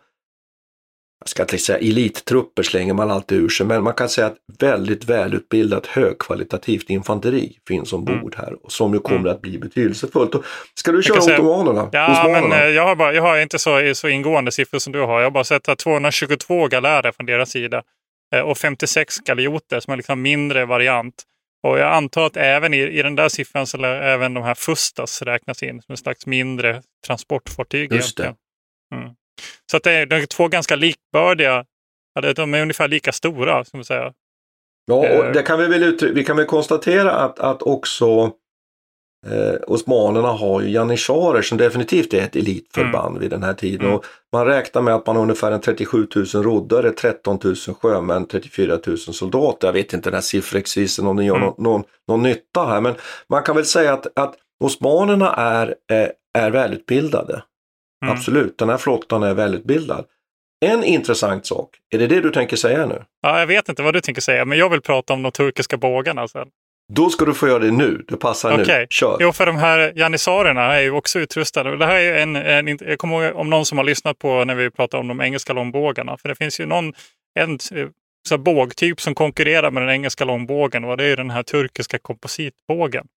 [1.27, 4.37] jag ska inte säga elittrupper slänger man alltid ur sig, men man kan säga att
[4.59, 8.31] väldigt välutbildat högkvalitativt infanteri finns ombord mm.
[8.37, 9.31] här och som ju kommer mm.
[9.31, 10.35] att bli betydelsefullt.
[10.75, 11.89] ska du köra ottomanerna?
[11.91, 14.99] Ja, men eh, jag har, bara, jag har inte så, så ingående siffror som du
[14.99, 15.19] har.
[15.19, 17.83] Jag har bara sett att 222 galärer från deras sida
[18.35, 21.23] eh, och 56 galioter som är liksom mindre variant.
[21.67, 24.55] Och jag antar att även i, i den där siffran så lär även de här
[24.55, 27.93] Fustas räknas in som en slags mindre transportfartyg.
[27.93, 28.35] Just det.
[28.95, 29.09] Mm.
[29.71, 31.65] Så att det är, det är två ganska likbördiga,
[32.35, 33.65] de är ungefär lika stora.
[33.65, 34.13] Ska man säga.
[34.87, 35.31] Ja, och eh.
[35.31, 38.31] det kan vi väl uttrycka, vi kan väl konstatera att, att också
[39.27, 43.21] eh, osmanerna har ju janissarer som definitivt är ett elitförband mm.
[43.21, 43.85] vid den här tiden.
[43.85, 43.95] Mm.
[43.95, 48.25] Och man räknar med att man har ungefär en 37 000 roddare, 13 000 sjömän,
[48.25, 49.67] 34 000 soldater.
[49.67, 51.45] Jag vet inte den här sifferexercisen om den gör mm.
[51.45, 52.95] någon, någon, någon, nytta här men
[53.29, 56.09] man kan väl säga att, att osmanerna är, eh,
[56.43, 57.43] är välutbildade.
[58.05, 58.13] Mm.
[58.13, 60.05] Absolut, den här flottan är välutbildad.
[60.65, 63.03] En intressant sak, är det det du tänker säga nu?
[63.21, 65.77] Ja, jag vet inte vad du tänker säga, men jag vill prata om de turkiska
[65.77, 66.47] bågarna sen.
[66.93, 68.79] Då ska du få göra det nu, det passar okay.
[68.79, 68.87] nu.
[68.89, 69.17] Kör!
[69.19, 71.77] Jo, för de här janissarerna är ju också utrustade.
[71.77, 74.55] Det här är en, en, jag kommer ihåg om någon som har lyssnat på när
[74.55, 76.17] vi pratar om de engelska långbågarna.
[76.17, 76.93] För det finns ju någon
[77.39, 77.59] en,
[78.29, 83.07] så bågtyp som konkurrerar med den engelska långbågen och det är den här turkiska kompositbågen.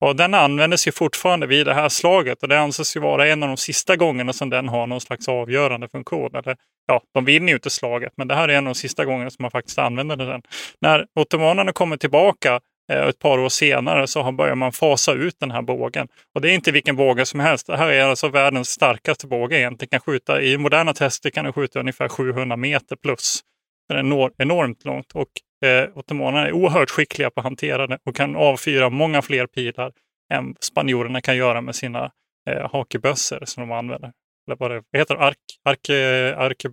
[0.00, 3.42] Och den användes ju fortfarande vid det här slaget och det anses ju vara en
[3.42, 6.34] av de sista gångerna som den har någon slags avgörande funktion.
[6.34, 6.56] Eller,
[6.86, 9.30] ja, de vinner ju inte slaget, men det här är en av de sista gångerna
[9.30, 10.42] som man faktiskt använder den.
[10.80, 12.60] När ottomanerna kommer tillbaka
[12.92, 16.08] eh, ett par år senare så börjar man fasa ut den här bågen.
[16.34, 17.66] Och det är inte vilken båge som helst.
[17.66, 19.88] Det här är alltså världens starkaste båge egentligen.
[19.88, 23.42] Kan skjuta, I moderna tester kan den skjuta ungefär 700 meter plus.
[23.88, 25.30] Den är enormt långt och
[25.64, 29.92] Eh, ottomanerna är oerhört skickliga på att hantera det och kan avfyra många fler pilar
[30.32, 32.10] än spanjorerna kan göra med sina
[32.50, 34.12] eh, hakebössor som de använder.
[34.48, 35.90] Eller vad det heter Ark, ark,
[36.36, 36.68] arke,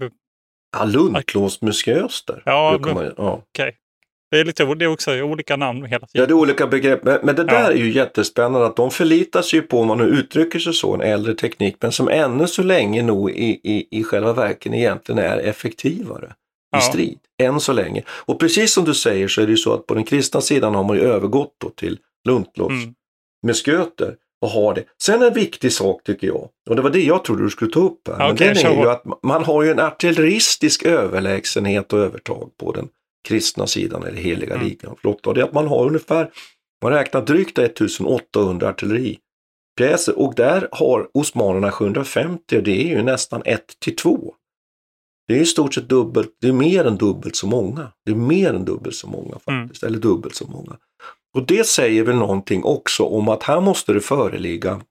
[2.45, 2.79] Ja.
[2.85, 3.31] Ja, ja.
[3.33, 3.63] okej.
[3.63, 3.71] Okay.
[4.31, 6.21] Det är, lite, det är också olika namn hela tiden.
[6.21, 7.03] Ja, det är olika begrepp.
[7.03, 7.71] Men, men det där ja.
[7.71, 11.01] är ju jättespännande att de förlitar sig på, om man nu uttrycker sig så, en
[11.01, 15.37] äldre teknik, men som ännu så länge nog i, i, i själva verken egentligen är
[15.37, 16.33] effektivare
[16.77, 18.03] i strid, än så länge.
[18.07, 20.75] Och precis som du säger så är det ju så att på den kristna sidan
[20.75, 22.93] har man ju övergått då till luntlos mm.
[23.43, 24.83] med sköter och har det.
[25.01, 27.79] Sen en viktig sak tycker jag, och det var det jag trodde du skulle ta
[27.79, 31.99] upp här, okay, men den är ju att man har ju en artilleristisk överlägsenhet och
[31.99, 32.89] övertag på den
[33.27, 34.67] kristna sidan eller heliga mm.
[34.67, 35.29] ligan flotta.
[35.29, 36.29] Och det är att man har ungefär,
[36.83, 43.41] man räknar drygt 1800 artilleripjäser och där har osmanerna 750 och det är ju nästan
[43.45, 44.33] 1 till 2.
[45.27, 47.91] Det är i stort sett dubbelt, det är mer än dubbelt så många.
[48.05, 49.93] Det är mer än dubbelt så många faktiskt, mm.
[49.93, 50.77] eller dubbelt så många.
[51.33, 54.81] Och det säger väl någonting också om att här måste det föreligga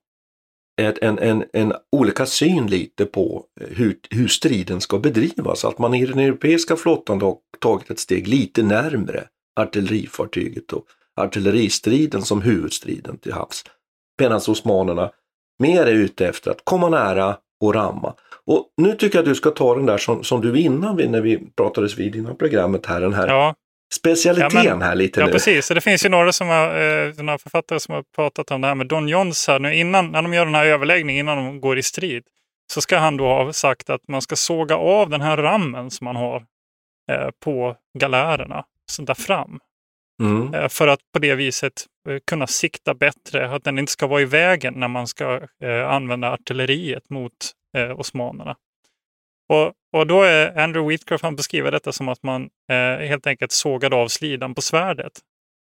[0.80, 5.64] ett, en, en, en olika syn lite på hur, hur striden ska bedrivas.
[5.64, 9.24] Att man i den europeiska flottan har tagit ett steg lite närmre
[9.60, 13.64] artillerifartyget och artilleristriden som huvudstriden till havs.
[14.20, 15.10] Medan osmanerna
[15.58, 18.14] mer är ute efter att komma nära och ramma.
[18.46, 21.08] Och nu tycker jag att du ska ta den där som, som du innan vi,
[21.08, 23.54] när vi pratades vid innan programmet här, den här ja.
[23.94, 25.32] specialiteten ja, men, här lite ja, nu.
[25.32, 25.68] precis.
[25.68, 28.74] Det finns ju några, som har, eh, några författare som har pratat om det här
[28.74, 31.78] med Don Johns här nu innan, när de gör den här överläggningen innan de går
[31.78, 32.22] i strid.
[32.72, 36.04] Så ska han då ha sagt att man ska såga av den här rammen som
[36.04, 36.36] man har
[37.12, 39.58] eh, på galärerna, så där fram.
[40.22, 40.54] Mm.
[40.54, 44.20] Eh, för att på det viset eh, kunna sikta bättre, att den inte ska vara
[44.20, 48.56] i vägen när man ska eh, använda artilleriet mot eh, osmanerna.
[49.48, 53.52] Och, och då är Andrew Whitcroft, han beskriver detta som att man eh, helt enkelt
[53.52, 55.12] sågade av slidan på svärdet.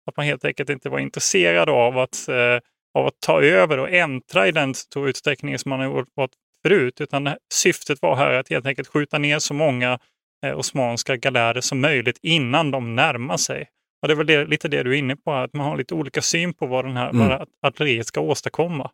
[0.07, 2.59] Att man helt enkelt inte var intresserad av att, eh,
[2.93, 6.31] av att ta över och äntra i den stor utsträckning som man har varit
[6.63, 9.99] förut, utan syftet var här att helt enkelt skjuta ner så många
[10.45, 13.69] eh, osmanska galärer som möjligt innan de närmar sig.
[14.01, 15.93] Och det är väl det, lite det du är inne på, att man har lite
[15.93, 17.27] olika syn på vad, den här, Mm.
[17.27, 18.91] vad artilleriet ska åstadkomma.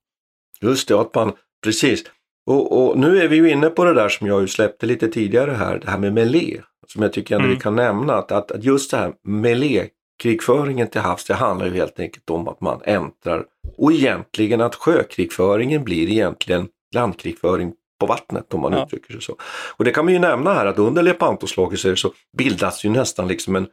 [0.61, 2.03] Just det, att man, precis.
[2.47, 5.07] Och, och nu är vi ju inne på det där som jag ju släppte lite
[5.07, 6.61] tidigare här, det här med melé.
[6.87, 7.55] Som jag tycker ändå Mm.
[7.57, 11.99] vi kan nämna, att, att, just det här melé-krigföringen till havs, det handlar ju helt
[11.99, 13.45] enkelt om att man äntrar
[13.77, 18.83] och egentligen att sjökrigföringen blir egentligen landkrigföring på vattnet om man Ja.
[18.85, 19.35] uttrycker sig så.
[19.77, 23.55] Och det kan man ju nämna här att under Lepantoslaget så bildas ju nästan liksom
[23.55, 23.67] en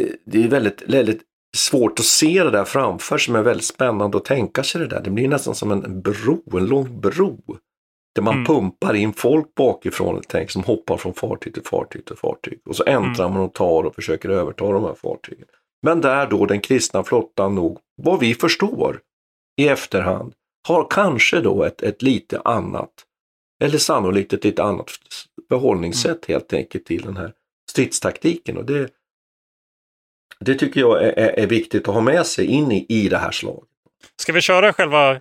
[0.00, 1.22] eh, det är väldigt, väldigt
[1.56, 5.00] svårt att se det där framför sig, men väldigt spännande att tänka sig det där.
[5.00, 7.38] Det blir nästan som en bro, en lång bro.
[8.14, 8.46] Där man Mm.
[8.46, 12.60] pumpar in folk bakifrån, tänk, som hoppar från fartyg till fartyg till fartyg.
[12.64, 15.46] Och så äntrar man och tar och försöker överta de här fartygen.
[15.82, 19.00] Men där då den kristna flottan nog, vad vi förstår
[19.60, 20.32] i efterhand,
[20.68, 22.90] har kanske då ett, ett lite annat,
[23.64, 24.90] eller sannolikt ett lite annat
[25.48, 27.32] förhållningssätt helt enkelt till den här
[27.70, 28.56] stridstaktiken.
[28.56, 28.88] Och det,
[30.40, 33.18] det tycker jag är, är, är viktigt att ha med sig in i, i det
[33.18, 33.68] här slaget.
[34.16, 35.20] Ska vi köra själva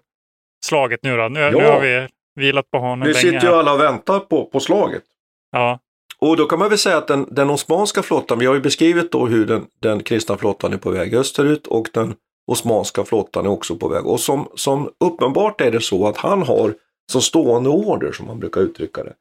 [0.66, 1.28] slaget nu då?
[1.28, 1.74] Nu, nu Ja.
[1.74, 3.14] har vi vilat på hanen länge.
[3.14, 5.04] sitter ju alla och väntar på, på slaget.
[5.52, 5.80] Ja.
[6.20, 9.12] Och då kan man väl säga att den, den osmanska flottan, vi har ju beskrivit
[9.12, 12.16] då hur den, den kristna flottan är på väg österut och den
[12.48, 14.06] osmanska flottan är också på väg.
[14.08, 16.74] Och som, som uppenbart är det så att han har
[17.12, 19.14] som stående order, som man brukar uttrycka det,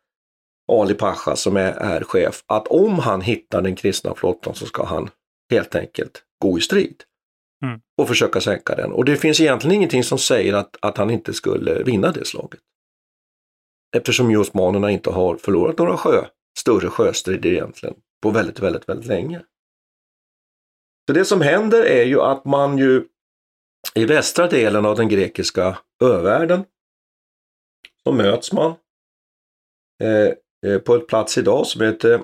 [0.73, 4.85] Ali Pasha som är, är chef, att om han hittar den kristna flottan så ska
[4.85, 5.11] han
[5.51, 7.03] helt enkelt gå i strid.
[7.65, 7.81] Mm.
[7.97, 8.93] Och försöka sänka den.
[8.93, 12.61] Och det finns egentligen ingenting som säger att, att han inte skulle vinna det slaget.
[13.97, 16.25] Eftersom ju osmanerna inte har förlorat några sjö,
[16.59, 19.43] större sjöstrider egentligen på väldigt, väldigt, väldigt länge.
[21.07, 23.05] Så det som händer är ju att man ju
[23.95, 26.65] i västra delen av den grekiska övärlden
[28.05, 28.75] så möts man
[30.03, 30.33] eh,
[30.67, 32.23] eh, på ett plats idag som heter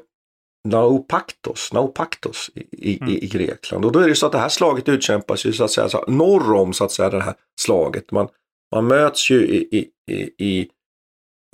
[0.69, 2.61] Naupaktos, Naupaktos i,
[2.93, 3.13] i, Mm.
[3.13, 3.85] i Grekland.
[3.85, 6.05] Och då är det så att det här slaget utkämpas ju så att säga så
[6.09, 8.11] norr om så att säga det här slaget.
[8.11, 8.29] Man,
[8.75, 9.89] man möts ju i,
[10.39, 10.69] i,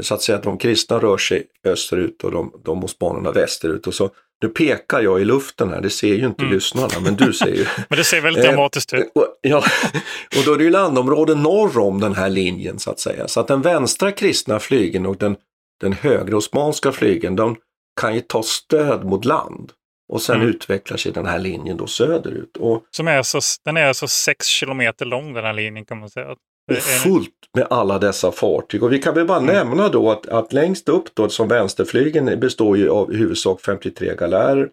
[0.02, 3.86] så att säga att de kristna rör sig österut och de, de osmanerna västerut.
[3.86, 4.10] Och så,
[4.42, 6.54] nu pekar jag i luften här, det ser ju inte Mm.
[6.54, 7.66] lyssnarna, men du ser ju.
[7.88, 9.10] Men det ser väldigt Eh, dramatiskt ut.
[9.14, 9.58] Och, ja,
[10.38, 13.28] och då är det ju landområden norr om den här linjen så att säga.
[13.28, 15.36] Så att den vänstra kristna flygen och den,
[15.80, 17.56] den högra osmanska flygen, de
[18.00, 19.72] kan ju ta stöd mot land.
[20.12, 20.48] Och sen Mm.
[20.48, 22.56] utvecklar sig den här linjen då söderut.
[22.56, 26.10] Och, Som är så, den är alltså sex kilometer lång den här linjen kan man
[26.10, 26.28] säga.
[26.30, 26.38] Och
[26.82, 28.82] fullt med alla dessa fartyg.
[28.82, 29.54] Och vi kan väl bara Mm.
[29.54, 34.14] nämna då att, att längst upp då som vänsterflygen består ju av i huvudsak 53
[34.14, 34.68] galärer.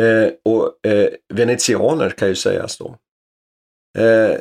[0.00, 2.96] Eh, och eh, venetianer kan ju sägas då.
[3.98, 4.38] Eh,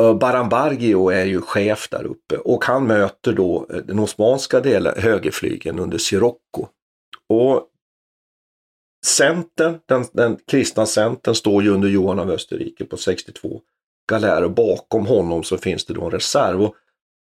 [0.00, 4.94] Eh, Barambargio är ju chef där uppe och han möter då eh, den osmanska delen,
[4.96, 6.66] högerflygen under Sirocco.
[7.28, 7.70] Och
[9.06, 13.60] Centern, den, den kristna centern, står ju under Johan av Österrike på 62
[14.10, 14.48] galärer.
[14.48, 16.62] Bakom honom så finns det då en reserv.
[16.62, 16.74] Och,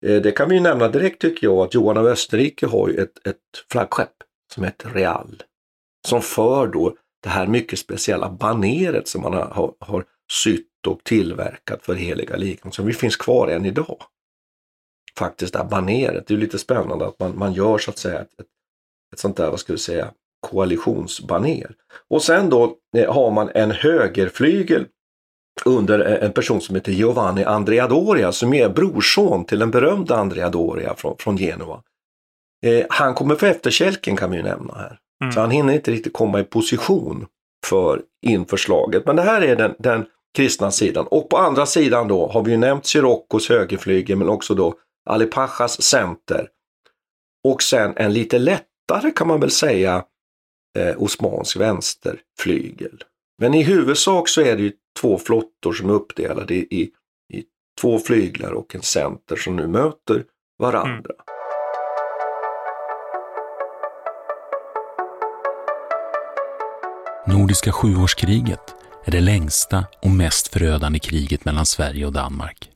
[0.07, 2.97] eh, det kan vi ju nämna direkt tycker jag att Johan av Österrike har ju
[2.97, 3.37] ett, ett
[3.73, 4.15] flaggskepp
[4.55, 5.43] som heter Real.
[6.09, 11.83] Som för då det här mycket speciella baneret som man har, har sytt och tillverkat
[11.83, 14.03] för heliga som vi finns kvar än idag.
[15.19, 18.21] Faktiskt det här baneret, det är lite spännande att man, man gör så att säga
[18.21, 18.29] ett,
[19.13, 20.11] ett, sånt där, vad ska vi säga,
[20.41, 21.75] koalitionsbaner.
[22.09, 24.87] Och sen då eh, har man en högerflygel
[25.65, 30.17] under eh, en person som heter Giovanni Andrea Doria som är brorson till den berömda
[30.17, 31.83] Andrea Doria från, från Genua.
[32.67, 34.99] Eh, han kommer på efterkälken kan vi ju nämna här.
[35.23, 35.33] Mm.
[35.33, 37.27] Så han hinner inte riktigt komma i position
[37.67, 39.07] för inför slaget.
[39.07, 40.07] Men det här är den, den
[40.37, 41.07] kristna sidan.
[41.07, 44.75] Och på andra sidan då har vi ju nämnt Sirokkos högerflygel men också då
[45.11, 46.49] Ali Pashas center.
[47.49, 50.05] Och sen en lite lättare kan man väl säga
[50.79, 53.05] eh, Osmansk vänsterflygel.
[53.39, 56.83] Men i huvudsak så är det ju två flottor som är uppdelade i, i,
[57.39, 57.45] i
[57.81, 60.25] två flyglar och en center som nu möter
[60.59, 61.15] varandra.
[67.27, 67.39] Mm.
[67.39, 72.71] Nordiska sjuårskriget är det längsta och mest förödande kriget mellan Sverige och Danmark.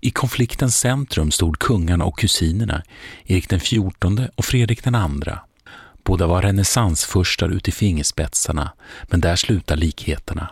[0.00, 2.82] I konfliktens centrum stod kungarna och kusinerna
[3.26, 5.32] Erik den XIV och Fredrik den II.
[6.04, 8.72] Båda var renässansfurstar ut i fingerspetsarna,
[9.02, 10.50] men där slutar likheterna.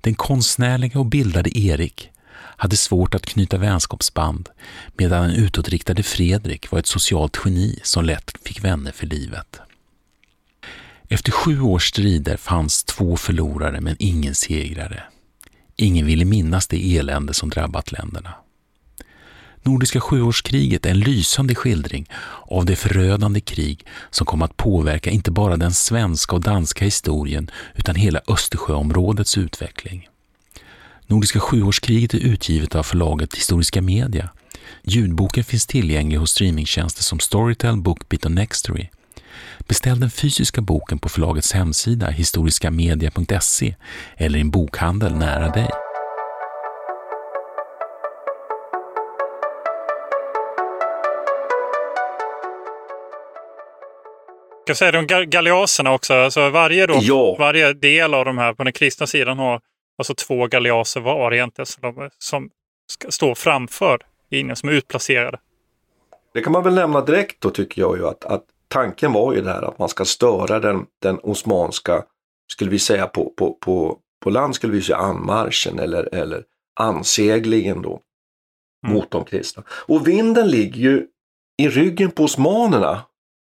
[0.00, 4.48] Den konstnärliga och bildade Erik hade svårt att knyta vänskapsband
[4.96, 9.60] medan den utåtriktade Fredrik var ett socialt geni som lätt fick vänner för livet.
[11.12, 15.02] Efter sju års strider fanns två förlorare men ingen segrare.
[15.76, 18.34] Ingen ville minnas det elände som drabbat länderna.
[19.62, 22.10] Nordiska sjuårskriget är en lysande skildring
[22.46, 27.50] av det förödande krig som kom att påverka inte bara den svenska och danska historien
[27.74, 30.08] utan hela Östersjöområdets utveckling.
[31.06, 34.30] Nordiska sjuårskriget är utgivet av förlaget Historiska Media.
[34.82, 38.88] Ljudboken finns tillgänglig hos streamingtjänster som Storytel, Bookbeat och Nextory.
[39.68, 43.74] Beställ den fysiska boken på förlagets hemsida historiskamedia.se
[44.16, 45.70] eller i en bokhandel nära dig.
[54.66, 57.36] Jag säga de galeaserna också, alltså varje, då, ja.
[57.38, 59.60] varje del av de här på den kristna sidan har
[59.98, 62.50] alltså två galeaser var egentligen som, som
[63.08, 63.98] står framför
[64.30, 65.38] linjen, som är utplacerade.
[66.34, 69.40] Det kan man väl nämna direkt då tycker jag ju att, att tanken var ju
[69.40, 72.04] det här att man ska störa den, den osmanska,
[72.52, 76.44] skulle vi säga på, på, på, på land skulle vi säga anmarschen eller, eller
[76.80, 78.00] anseglingen då
[78.86, 78.94] mm.
[78.94, 79.62] mot de kristna.
[79.70, 81.06] Och vinden ligger ju
[81.62, 83.02] i ryggen på osmanerna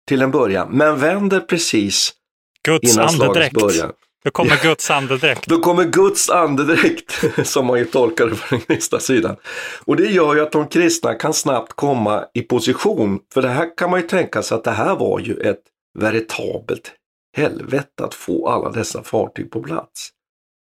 [0.09, 2.13] till en början, men vänder precis
[2.63, 3.93] Guds innan slagets början.
[4.25, 5.47] Då kommer Guds andedräkt.
[5.47, 9.37] Då kommer Guds andedräkt, som man ju tolkar det på den kristna sidan.
[9.85, 13.77] Och det gör ju att de kristna kan snabbt komma i position, för det här
[13.77, 15.63] kan man ju tänka sig att det här var ju ett
[15.99, 16.93] veritabelt
[17.37, 20.11] helvete att få alla dessa fartyg på plats.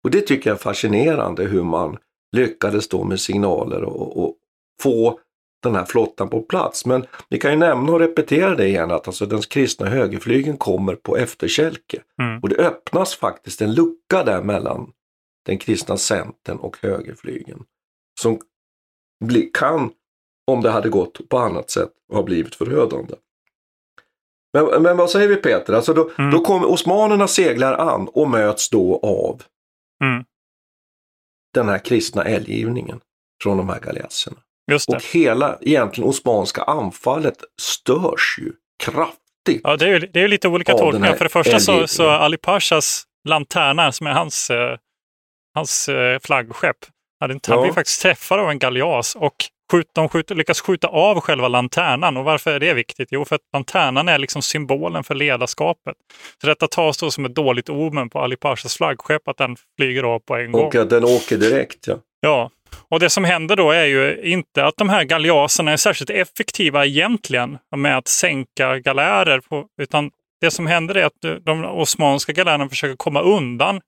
[0.03, 1.97] Och det tycker jag är fascinerande hur man
[2.35, 4.35] lyckades då med signaler och, och
[4.81, 5.19] få
[5.63, 6.85] den här flottan på plats.
[6.85, 10.95] Men vi kan ju nämna och repetera det igen att alltså den kristna högerflygen kommer
[10.95, 12.01] på efterkälke.
[12.21, 12.39] Mm.
[12.39, 14.91] Och det öppnas faktiskt en lucka där mellan
[15.45, 17.63] den kristna centern och högerflygen.
[18.21, 18.39] Som
[19.53, 19.91] kan,
[20.51, 23.15] om det hade gått på annat sätt, ha blivit förödande.
[24.53, 25.73] Men, men vad säger vi Peter?
[25.73, 26.31] Alltså då, mm.
[26.31, 29.43] då kommer osmanerna seglar an och möts då av
[30.03, 30.25] mm.
[31.53, 32.99] den här kristna älggivningen
[33.43, 34.37] från de här galeasserna.
[34.87, 38.51] Och hela egentligen osmanska anfallet störs ju
[38.83, 39.61] kraftigt.
[39.63, 41.15] Ja, det är, det är lite olika tolkningar.
[41.15, 44.77] För det första så, så Ali Pashas lanterna, som är hans, eh,
[45.53, 46.77] hans eh, flaggskepp,
[47.31, 47.55] inte, ja.
[47.55, 49.35] han blev faktiskt träffad av en galeas och
[49.71, 52.17] skjut, de skjuter, lyckas skjuta av själva lanternan.
[52.17, 53.07] Och varför är det viktigt?
[53.11, 55.95] Jo, för att lanternan är liksom symbolen för ledarskapet.
[56.41, 60.03] Så detta tas då som ett dåligt omen på Ali Pashas flaggskepp, att den flyger
[60.03, 60.65] av på en gång.
[60.65, 61.95] Och att den åker direkt, ja.
[62.25, 62.51] Ja,
[62.89, 66.85] och det som händer då är ju inte att de här galjaserna är särskilt effektiva
[66.85, 70.11] egentligen med att sänka galärer, på, utan
[70.41, 73.81] det som händer är att de osmanska galärerna försöker komma undan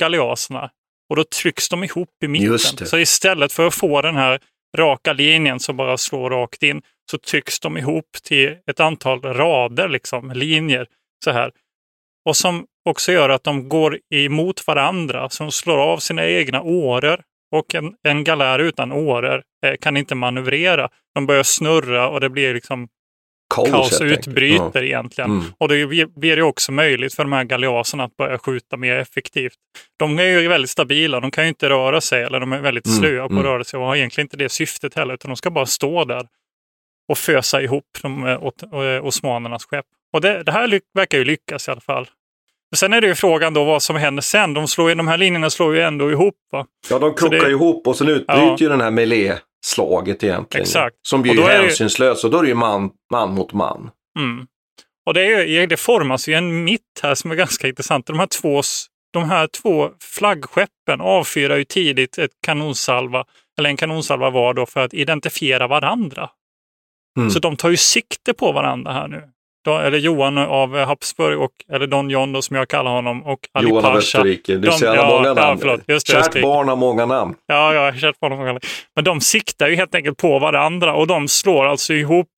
[0.00, 0.70] galjaserna
[1.10, 2.86] och då trycks de ihop i mitten.
[2.86, 4.40] Så istället för att få den här
[4.76, 9.88] raka linjen som bara slår rakt in så trycks de ihop till ett antal rader,
[9.88, 10.86] liksom, linjer
[11.24, 11.52] så här.
[12.28, 17.22] Och som också gör att de går emot varandra, som slår av sina egna åror
[17.54, 20.88] och en, en galär utan åror eh, kan inte manövrera.
[21.14, 22.88] De börjar snurra och det blir liksom
[23.54, 24.82] kaos, kaos utbryter ja.
[24.82, 25.30] egentligen.
[25.30, 25.44] Mm.
[25.58, 25.86] Och det
[26.16, 29.54] blir det också möjligt för de här galeaserna att börja skjuta mer effektivt.
[29.98, 32.86] De är ju väldigt stabila, de kan ju inte röra sig eller de är väldigt
[32.86, 32.98] mm.
[32.98, 33.38] slöa på mm.
[33.38, 36.04] att röra sig och har egentligen inte det syftet heller, utan de ska bara stå
[36.04, 36.26] där
[37.08, 39.86] och fösa ihop de eh, osmanernas skepp.
[40.12, 42.06] Och det, det här verkar ju lyckas i alla fall.
[42.76, 44.54] Sen är det ju frågan då vad som händer sen.
[44.54, 46.34] De, slår ju, de här linjerna slår ju ändå ihop.
[46.52, 46.66] Va?
[46.90, 47.50] Ja, de krockar det...
[47.50, 48.56] ihop och sen utbryter ja.
[48.60, 50.62] ju den här melé-slaget egentligen.
[50.62, 50.96] Exakt.
[51.02, 53.90] Som blir ju hänsynslöst och då är det ju man, man mot man.
[54.18, 54.46] Mm.
[55.06, 58.06] Och det, är ju, det formas ju en mitt här som är ganska intressant.
[58.06, 58.62] De här två,
[59.12, 63.24] de här två flaggskeppen avfyrar ju tidigt ett kanonsalva,
[63.58, 66.30] eller en kanonsalva var då för att identifiera varandra.
[67.18, 67.30] Mm.
[67.30, 69.22] Så de tar ju sikte på varandra här nu.
[69.70, 73.68] Eller Johan av Habsburg, och, eller Don John då, som jag kallar honom, och Ali
[73.68, 73.98] Johan av Pasha.
[73.98, 74.54] Österrike.
[74.56, 75.38] Det är så jävla ja, många namn.
[75.38, 76.46] Ja, förlåt, just Kärt Österrike.
[76.46, 77.34] barn har många namn.
[77.46, 78.60] Ja, ja, kärt barn har många namn.
[78.94, 82.28] Men de siktar ju helt enkelt på varandra och de slår alltså ihop.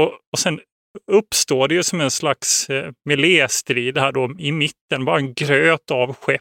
[0.00, 0.60] Och, och sen
[1.12, 5.90] uppstår det ju som en slags eh, miljöstrid här då i mitten, bara en gröt
[5.90, 6.40] av skepp.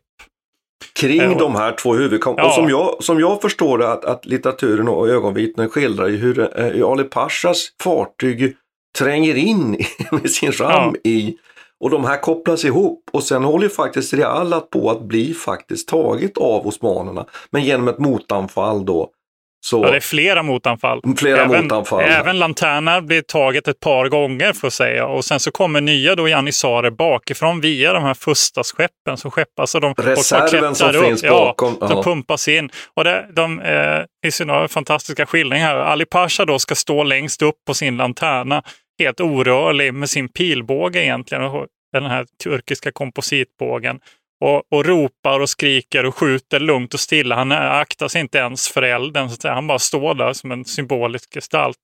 [1.00, 1.36] Kring Ja.
[1.40, 2.36] de här två huvudkom...
[2.38, 2.46] Ja.
[2.48, 6.40] Och som jag, som jag förstår det, att, att litteraturen och ögonvittnen skildrar ju hur
[6.40, 8.56] eh, Ali Pashas fartyg
[9.00, 9.78] tränger in
[10.12, 11.38] med sin ram i
[11.80, 16.38] och de här kopplas ihop och sen håller faktiskt Realat på att bli faktiskt taget
[16.38, 17.26] av osmanerna.
[17.52, 19.10] Men genom ett motanfall då.
[19.66, 21.02] Så Ja, det är flera motanfall.
[21.18, 22.04] Flera även, motanfall.
[22.04, 25.08] Även Lanterna blir taget ett par gånger får jag säga.
[25.08, 29.76] Och sen så kommer nya då janissarer bakifrån via de här Fustas-skeppen som skeppas.
[29.76, 32.04] Och de, Reserven som klättrar finns upp, bakom, Ja, ja.
[32.04, 32.70] pumpas in.
[32.94, 35.76] Och det de, eh, finns ju några fantastiska skildringar här.
[35.76, 38.64] Ali Pasha då ska stå längst upp på sin lanterna,
[39.00, 41.68] helt orörlig med sin pilbåge egentligen.
[41.92, 44.00] Den här turkiska kompositbågen.
[44.42, 47.36] Och, och ropar och skriker och skjuter lugnt och stilla.
[47.36, 49.30] Han aktar sig inte ens för elden.
[49.30, 49.50] Så.
[49.50, 51.78] Han bara står där som en symbolisk gestalt.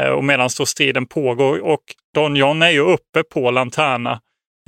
[0.00, 1.58] Eh, och medan då striden pågår.
[1.64, 1.82] Och
[2.14, 4.20] Don John är ju uppe på Lanterna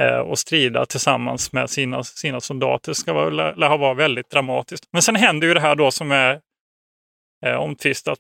[0.03, 2.91] eh, och strider tillsammans med sina, sina soldater.
[2.91, 4.85] Det ska vara, lär, lär ha varit väldigt dramatiskt.
[4.93, 6.41] Men sen händer ju det här då som är
[7.47, 8.19] eh, omtvistat.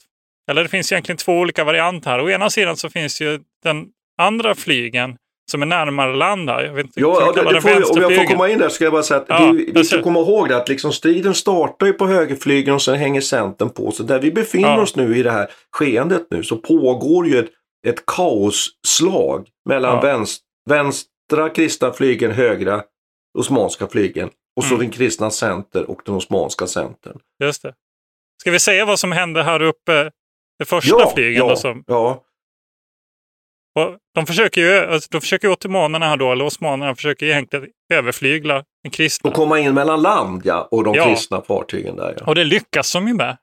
[0.50, 2.20] Eller det finns egentligen två olika varianter här.
[2.20, 3.86] Å ena sidan så finns ju den
[4.18, 5.16] andra flygen
[5.50, 6.64] som är närmare land här.
[6.64, 8.68] Jag vet inte, Ja, vi det, det den får, om jag får komma in där
[8.68, 11.34] ska jag bara säga att Ja, vi jag ska komma ihåg det att liksom striden
[11.34, 13.90] startar ju på högerflygeln och sen hänger centern på.
[13.92, 14.82] Så där vi befinner Ja.
[14.82, 17.50] oss nu i det här skeendet nu så pågår ju ett,
[17.86, 20.00] ett kaosslag mellan Ja.
[20.00, 22.82] vänst, vänstra kristna flygeln, högra
[23.38, 24.78] osmanska flygeln och så Mm.
[24.86, 27.18] den kristna center och den osmanska centern.
[27.42, 27.74] Just det.
[28.40, 30.10] Ska vi säga vad som hände här uppe?
[30.58, 31.84] Det första flygen ja, då som...
[31.86, 32.22] ja.
[33.78, 37.66] Och de försöker ju, alltså, de försöker ju ottomanerna här då, eller osmanerna försöker egentligen
[37.94, 39.30] överflygla den kristna.
[39.30, 41.04] Och komma in mellan land ja, och de Ja.
[41.04, 42.24] kristna fartygen där ja.
[42.26, 43.36] Och det lyckas de ju med.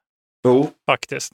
[0.45, 0.69] Jo.
[0.91, 1.31] Faktiskt.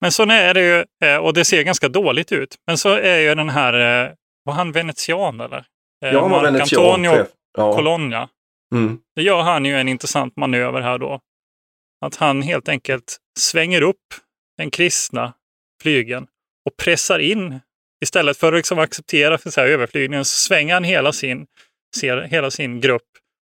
[0.00, 2.56] Men så är det ju, eh, och det ser ganska dåligt ut.
[2.66, 4.12] Men så är ju den här, eh,
[4.44, 5.64] var han venetian eller?
[6.04, 7.26] Eh, Ja, han var venetian, Antonio.
[7.58, 7.72] Ja.
[7.72, 8.28] Colonna.
[8.74, 8.98] Mm.
[9.16, 11.20] Det gör han ju en intressant manöver här då.
[12.06, 13.96] Att han helt enkelt svänger upp
[14.58, 15.32] den kristna
[15.82, 16.26] flygen
[16.66, 17.60] och pressar in.
[18.02, 21.46] Istället för att liksom acceptera för så här överflygningen så svänger han hela sin,
[21.96, 23.02] ser, hela sin grupp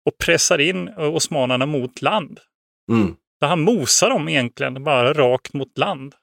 [0.06, 2.40] och pressar in osmanerna mot land.
[2.92, 3.16] Mm.
[3.40, 6.16] Så han mosar dem egentligen bara rakt mot land.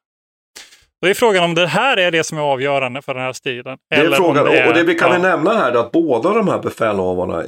[1.02, 3.78] Då är frågan om det här är det som är avgörande för den här striden.
[3.90, 5.18] Det är frågan, är- och det vi kan ja.
[5.18, 7.44] nämna här är att båda de här befälhavarna,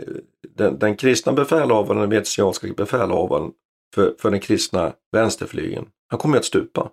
[0.56, 3.50] den, den kristna befälhavaren och den venetianska befälhavaren
[3.94, 6.88] för, för den kristna vänsterflygen, han kommer att stupa.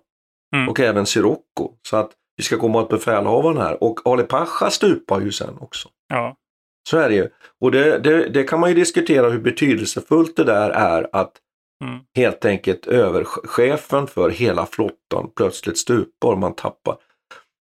[0.56, 0.68] Mm.
[0.68, 1.70] Och även Sirocco.
[1.88, 3.82] Så att vi ska komma åt befälhavaren här.
[3.82, 5.88] Och Ali Pasha stupar ju sen också.
[6.08, 6.36] Ja.
[6.90, 7.28] Så är det ju.
[7.60, 11.32] Och det, det, det kan man ju diskutera hur betydelsefullt det där är att
[11.84, 11.98] Mm.
[12.16, 16.96] helt enkelt överchefen för hela flottan plötsligt stupar man tappar.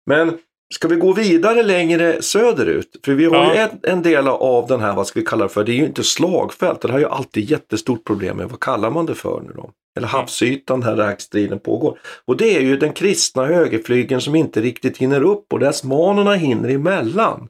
[0.06, 0.38] Men
[0.74, 2.96] ska vi gå vidare längre söderut?
[3.04, 3.54] För vi har Ja.
[3.54, 5.76] ju en, en del av den här, vad ska vi kalla det för, det är
[5.76, 6.80] ju inte slagfält.
[6.80, 9.70] Det här är ju alltid jättestort problem med, vad kallar man det för nu då?
[9.97, 11.99] Eller havsytan där den här striden pågår.
[12.24, 16.34] Och det är ju den kristna högerflygeln som inte riktigt hinner upp och där osmanerna
[16.34, 17.49] hinner emellan.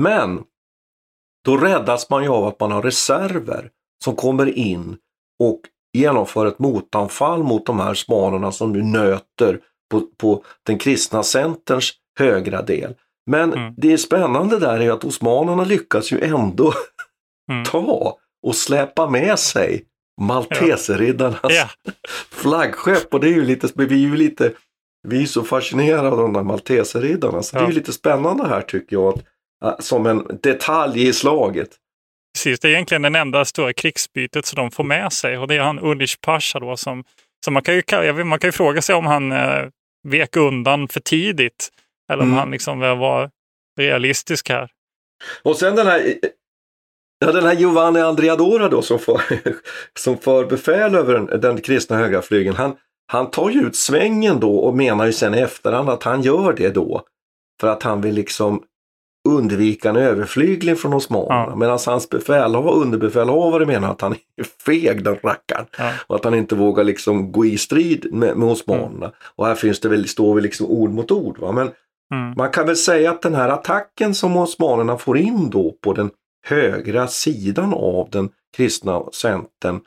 [0.00, 0.42] Men
[1.44, 3.70] då räddas man ju av att man har reserver
[4.04, 4.96] som kommer in
[5.42, 5.60] och
[5.92, 11.92] genomför ett motanfall mot de här smanerna som nu nöter på, på den kristna centerns
[12.18, 12.94] högra del.
[13.30, 13.74] Men Mm.
[13.76, 16.72] det är spännande där är att osmanerna lyckas ju ändå
[17.50, 17.64] Mm.
[17.64, 19.84] ta och släpa med sig
[20.20, 21.68] Malteserriddarnas Ja.
[22.30, 24.52] flaggskepp och det är ju lite, vi är ju lite,
[25.08, 27.68] vi är så fascinerade av de där Malteserriddarna så det är Ja.
[27.68, 29.20] ju lite spännande här tycker jag,
[29.64, 31.68] att, som en detalj i slaget.
[32.34, 35.54] Precis, det är egentligen den enda stora krigsbytet som de får med sig och det
[35.54, 37.04] är han Ulrich Pasha då som,
[37.44, 39.64] som man kan ju, man kan ju fråga sig om han eh,
[40.08, 41.68] vek undan för tidigt
[42.12, 42.38] eller om Mm.
[42.38, 43.30] han liksom var
[43.80, 44.70] realistisk här.
[45.42, 46.14] Och sen den här,
[47.20, 49.20] ja, den här Giovanni Andreadora då som för,
[49.98, 52.72] som för befäl över den, den kristna högraflygeln, han,
[53.12, 56.52] han tar ju ut svängen då och menar ju sen i efterhand att han gör
[56.52, 57.02] det då
[57.60, 58.62] för att han vill liksom
[59.28, 61.46] undvika en överflygling från osmanerna.
[61.50, 61.56] Ja.
[61.56, 65.66] Medan hans befälhavare, underbefälhavare menar att han är feg den rackaren.
[65.78, 65.92] Ja.
[66.06, 69.12] Och att han inte vågar liksom gå i strid med, med osmanerna.
[69.36, 71.38] Och här finns det väl, står väl liksom ord mot ord.
[71.38, 71.52] Va?
[71.52, 71.70] Men
[72.14, 72.34] Mm.
[72.36, 76.10] man kan väl säga att den här attacken som osmanerna får in då på den
[76.42, 79.80] högra sidan av den kristna centern.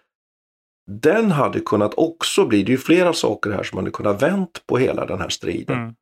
[0.88, 4.68] Den hade kunnat också bli, det är ju flera saker här som hade kunnat vänt
[4.68, 5.78] på hela den här striden.
[5.78, 5.96] Mm.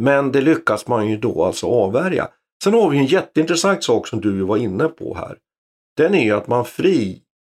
[0.00, 2.28] Men det lyckas man ju då alltså avvärja.
[2.64, 5.38] Sen har vi en jätteintressant sak som du var inne på här.
[5.96, 6.64] Den är ju att man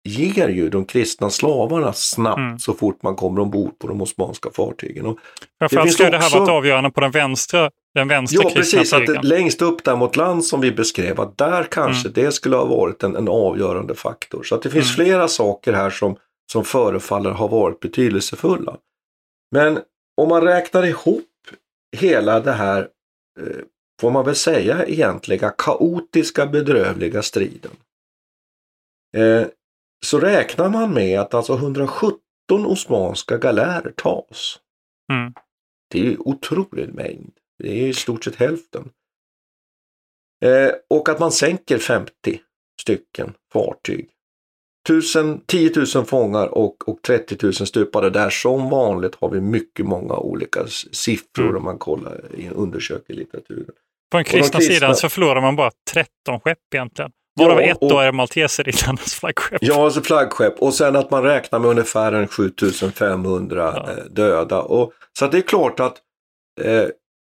[0.05, 2.59] friger ju de kristna slavarna snabbt Mm.
[2.59, 5.05] så fort man kommer ombord på de osmanska fartygen.
[5.05, 5.19] Och
[5.59, 8.93] Framförallt skulle det här också- varit avgörande på den vänstra, den vänstra Ja, kristna precis.
[8.93, 9.15] Att sidan.
[9.21, 12.65] det, längst upp där mot land som vi beskrev, att där kanske det skulle ha
[12.65, 14.43] varit en, en avgörande faktor.
[14.43, 16.15] Så att det finns flera saker här som,
[16.51, 18.77] som förefaller ha varit betydelsefulla.
[19.51, 19.79] Men
[20.21, 21.25] om man räknar ihop
[21.97, 22.79] hela det här,
[23.39, 23.47] eh,
[24.01, 27.71] får man väl säga egentliga kaotiska bedrövliga striden.
[30.05, 34.59] Så räknar man med att alltså 117 osmanska galärer tas.
[35.13, 35.33] Mm.
[35.91, 37.31] Det är ju otrolig mängd.
[37.63, 38.89] Det är i stort sett hälften.
[40.45, 42.11] Eh, och att man sänker 50
[42.81, 44.09] stycken fartyg.
[44.89, 48.09] 1000, 10 000 fångar och, och 30 000 stupade.
[48.09, 51.55] Där som vanligt har vi mycket många olika siffror Mm.
[51.57, 53.65] om man kollar i undersöker litteraturen.
[54.11, 57.11] På den de kristna, kristna- sidan så förlorar man bara 13 skepp egentligen.
[57.39, 59.57] Ja, Varav ett och- då är Malteserriddarnas flaggskepp.
[59.61, 63.67] Ja, alltså flaggskepp och sen att man räknar med ungefär en 7500
[63.97, 64.61] eh, döda.
[64.61, 65.97] Och, så det är klart att
[66.61, 66.85] eh,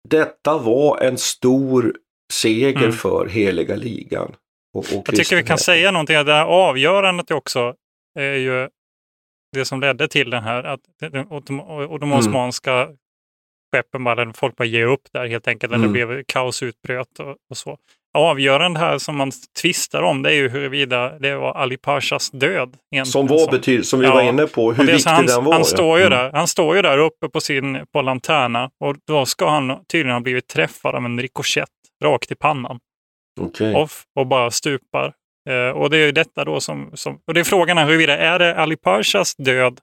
[0.10, 1.96] detta var en stor
[2.34, 2.92] seger Mm.
[2.92, 4.36] för heliga ligan.
[4.74, 7.76] Och, och Jag tycker vi kan säga någonting, det här avgörandet också
[8.20, 8.70] är ju
[9.56, 11.60] det som ledde till den här, att den de
[12.04, 12.12] Mm.
[12.14, 12.90] osmanska
[13.76, 15.94] skeppen bara, eller folk bara ger upp där helt enkelt, Mm.
[15.94, 17.78] det blev kaos utbröt och, och så.
[18.14, 19.32] Avgörande här som man
[19.62, 22.78] tvistar om, det är ju huruvida det var Ali Pashas död.
[23.06, 25.66] Som var betyd- som vi var inne på, hur viktig han, den var, Han ja.
[25.66, 26.18] står, ju Mm.
[26.20, 30.14] där, han står ju där uppe på sin på lanterna och då ska han tydligen
[30.14, 31.70] ha blivit träffad av en rikoschett
[32.04, 32.80] rakt i pannan.
[33.42, 33.76] Okej.
[33.76, 35.14] Off och bara stupar.
[35.50, 38.40] Eh, och det är detta då som, som och det är frågan här huruvida är
[38.40, 39.80] det Ali Pashas död,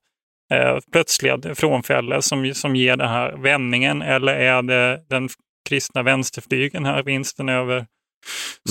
[0.55, 5.29] eh, plötsliga frånfälle som, som ger den här vändningen eller är det den
[5.69, 7.87] kristna vänsterflygen här, vinsten över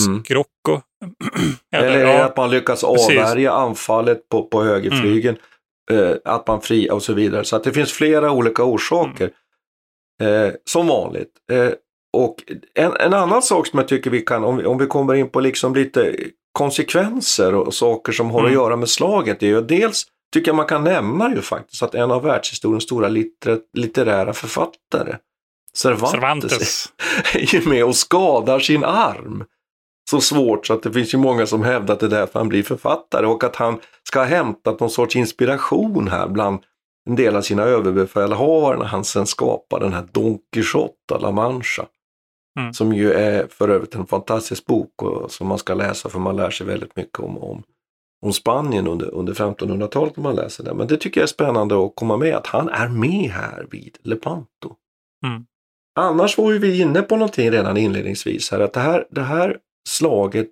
[0.05, 0.23] Mm.
[0.23, 0.81] Skrocco?
[1.75, 3.09] Eller, det ja, att man lyckas precis.
[3.09, 3.23] Mm.
[3.23, 5.35] avvärja anfallet på, på högerflygen,
[5.91, 7.43] eh, att man fri och så vidare.
[7.43, 9.29] Så att det finns flera olika orsaker.
[10.21, 10.45] Mm.
[10.45, 11.31] Eh, som vanligt.
[11.51, 11.69] Eh,
[12.17, 12.35] och
[12.75, 15.29] en, en annan sak som jag tycker vi kan, om vi, om vi kommer in
[15.29, 16.15] på liksom lite
[16.51, 18.49] konsekvenser och saker som har Mm.
[18.51, 21.95] att göra med slaget, är ju dels tycker jag man kan nämna ju faktiskt att
[21.95, 25.17] en av världshistoriens stora litter, litterära författare,
[25.75, 26.93] Cervantes, Cervantes.
[27.33, 29.43] är ju med och skadar sin arm
[30.09, 32.49] så svårt så att det finns ju många som hävdar att det är därför han
[32.49, 36.59] blir författare och att han ska ha hämtat någon sorts inspiration här bland
[37.09, 41.85] en del av sina överbefälhavare när han sen skapar den här Don Quijote La Mancha.
[42.59, 42.73] Mm.
[42.73, 46.35] Som ju är för övrigt en fantastisk bok och, som man ska läsa för man
[46.35, 47.63] lär sig väldigt mycket om, om,
[48.21, 50.73] om Spanien under, under 1500-talet när man läser det.
[50.73, 53.97] Men det tycker jag är spännande att komma med att han är med här vid
[54.03, 54.75] Lepanto.
[55.25, 55.45] Mm.
[55.95, 59.57] Annars var ju vi inne på någonting redan inledningsvis här att det här, det här
[59.89, 60.49] slaget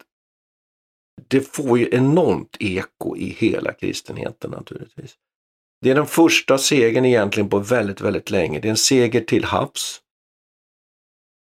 [1.28, 5.16] det får ju enormt eko i hela kristenheten naturligtvis.
[5.82, 8.60] Det är den första segern egentligen på väldigt, väldigt länge.
[8.60, 10.02] Det är en seger till havs.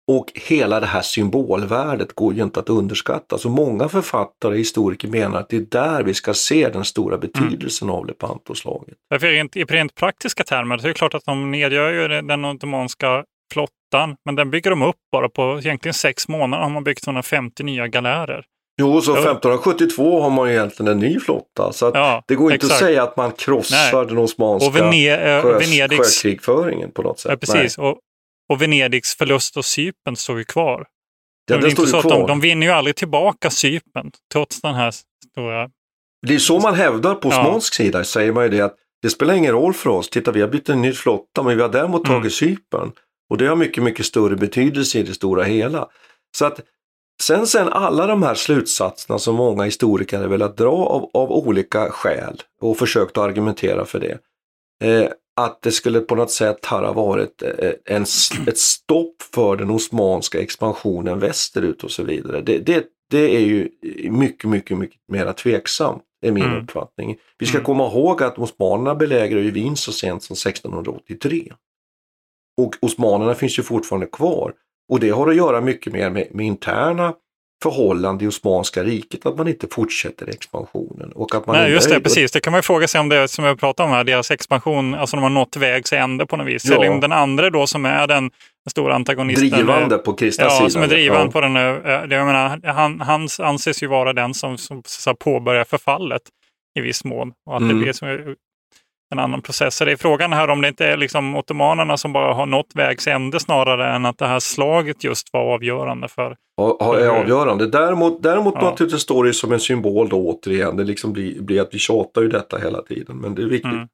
[0.08, 3.38] Och hela det här symbolvärdet går ju inte att underskatta.
[3.38, 7.18] Så många författare och historiker menar att det är där vi ska se den stora
[7.18, 8.96] betydelsen av Lepantoslaget.
[9.10, 12.44] Därför rent, i rent praktiska termer så är det klart att de nedgör ju den-
[12.44, 13.24] ottomanska
[13.90, 17.62] flottan, men den bygger de upp bara på egentligen sex månader har man byggt 150
[17.62, 18.44] nya galärer.
[18.80, 19.16] Jo, så Ja.
[19.18, 21.72] 1572 har man ju egentligen en ny flotta.
[21.72, 22.72] Så Ja, det går inte exakt.
[22.82, 24.06] att säga att man krossar Nej.
[24.06, 27.30] den osmanska Och Vene- eh, sjö, Venedigs- sjökrigföringen på något sätt.
[27.30, 27.78] Ja, precis.
[27.78, 27.98] Och,
[28.52, 30.86] och Venedigs förlust av Cypern står ju kvar.
[31.50, 32.10] Ja, det inte så kvar.
[32.10, 34.90] de, de vinner ju aldrig tillbaka Cypern, trots den här
[35.32, 35.68] stora...
[36.26, 37.40] Det är så man hävdar på Ja.
[37.46, 40.10] osmansk sida, säger man ju det att det spelar ingen roll för oss.
[40.10, 42.20] Titta, vi har bytt en ny flotta, men vi har däremot Mm.
[42.20, 42.92] tagit Cypern.
[43.30, 45.88] Och det har mycket, mycket större betydelse i det stora hela.
[46.38, 46.60] Så att
[47.22, 51.90] sen, sen alla de här slutsatserna som många historiker har velat dra av, av olika
[51.90, 54.18] skäl och försökt att argumentera för det.
[54.84, 55.08] Eh,
[55.40, 58.02] att det skulle på något sätt ha varit eh, en,
[58.46, 62.40] ett stopp för den osmanska expansionen västerut och så vidare.
[62.40, 63.68] Det, det, det är ju
[64.10, 66.62] mycket, mycket, mycket mer tveksamt, är min Mm.
[66.62, 67.16] uppfattning.
[67.38, 67.64] Vi ska Mm.
[67.64, 71.52] komma ihåg att osmanerna belägrar ju Wien så sent som 1683.
[72.64, 74.52] Och osmanerna finns ju fortfarande kvar.
[74.92, 77.12] Och det har att göra mycket mer med, med interna
[77.62, 81.12] förhållanden i Osmanska riket, att man inte fortsätter expansionen.
[81.12, 82.04] Och att man Nej, just det, nöjd.
[82.04, 82.32] precis.
[82.32, 84.94] Det kan man ju fråga sig om det som jag pratade om här, deras expansion,
[84.94, 86.64] alltså de har nått vägs ände på något vis.
[86.64, 86.74] Ja.
[86.74, 88.30] Eller om den andra då som är den
[88.70, 89.48] stora antagonisten.
[89.50, 90.70] Drivande på kristna ja, sidan.
[90.70, 91.30] som är drivande Ja.
[91.32, 91.56] på den.
[91.56, 91.62] eh,
[92.16, 96.22] Jag menar, han, han anses ju vara den som, som så påbörjar förfallet
[96.78, 97.32] i viss mån.
[97.46, 97.76] Och att Mm.
[97.76, 98.08] det blir som,
[99.10, 99.76] en annan process.
[99.76, 102.70] Så det är frågan här om det inte är liksom ottomanerna som bara har nått
[102.74, 106.36] vägs ände snarare än att det här slaget just var avgörande för...
[106.56, 107.66] Ja, är avgörande.
[107.66, 108.70] Däremot, däremot ja.
[108.70, 110.76] naturligtvis står det som en symbol då återigen.
[110.76, 113.72] Det liksom blir, blir att vi tjatar ju detta hela tiden, men det är viktigt.
[113.72, 113.88] Mm.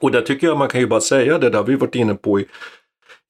[0.00, 2.14] Och där tycker jag man kan ju bara säga det, där har vi varit inne
[2.14, 2.46] på i,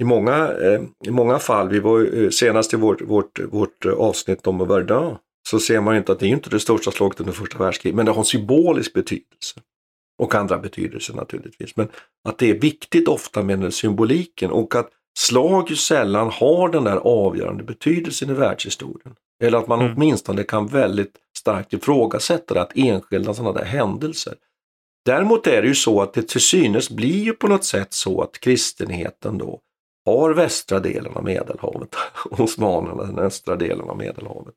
[0.01, 1.69] i, många, eh, i många fall.
[1.69, 5.17] Vi var eh, senast i vårt, vårt, vårt avsnitt om Verdun
[5.51, 7.97] så ser man ju inte att det är inte det största slaget under första världskriget,
[7.97, 9.61] men det har en symbolisk betydelse.
[10.19, 11.77] Och andra betydelser naturligtvis.
[11.77, 11.89] Men
[12.29, 16.85] att det är viktigt ofta med den symboliken och att slag ju sällan har den
[16.85, 19.15] där avgörande betydelsen i världshistorien.
[19.43, 19.93] Eller att man mm.
[19.97, 24.35] åtminstone kan väldigt starkt ifrågasätta det, att enskilda sådana där händelser.
[25.05, 28.23] Däremot är det ju så att det till synes blir ju på något sätt så
[28.23, 29.61] att kristenheten då
[30.05, 31.95] har västra delen av Medelhavet,
[32.31, 34.55] osmanerna den östra delen av Medelhavet.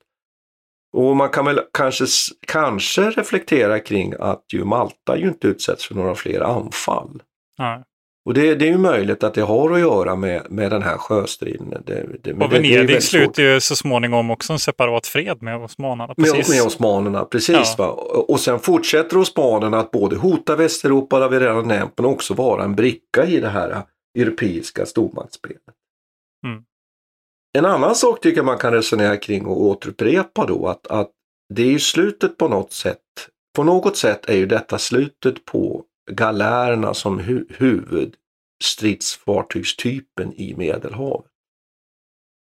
[0.93, 2.05] Och man kan väl kanske,
[2.47, 7.21] kanske reflektera kring att ju Malta ju inte utsätts för några fler anfall.
[7.57, 7.83] Nej.
[8.25, 10.97] Och det, det, är ju möjligt att det har att göra med, med den här
[10.97, 11.83] sjöstriden.
[11.85, 16.13] Det, det, och Venedig slutar ju så småningom också en separat fred med osmanerna.
[16.15, 16.49] Precis.
[16.49, 17.75] Med, med osmanerna, precis.
[17.77, 17.87] Ja.
[18.27, 22.63] Och sen fortsätter osmanerna att både hota Västeuropa, har vi redan nämnt, men också vara
[22.63, 23.83] en bricka i det här
[24.19, 25.61] europeiska stormaktsspelet.
[26.45, 26.63] Mm.
[27.53, 31.11] En annan sak tycker jag man kan resonera kring och återupprepa då att, att
[31.53, 32.99] det är ju slutet på något sätt.
[33.55, 41.31] På något sätt är ju detta slutet på galärerna som hu huvudstridsfartygstypen i Medelhavet.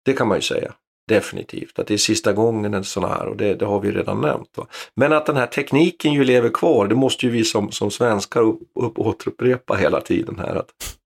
[0.04, 0.74] Det kan man ju säga.
[1.08, 4.20] Definitivt, att det är sista gången en sån här och det, det har vi redan
[4.20, 4.56] nämnt.
[4.56, 4.66] Va?
[4.94, 8.40] Men att den här tekniken ju lever kvar, det måste ju vi som, som svenskar
[8.40, 10.54] upp, upp, återupprepa hela tiden här.
[10.54, 10.98] Att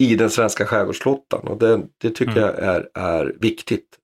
[0.00, 2.44] i den svenska skärgårdsflottan och det, det tycker mm.
[2.44, 3.98] jag är, är viktigt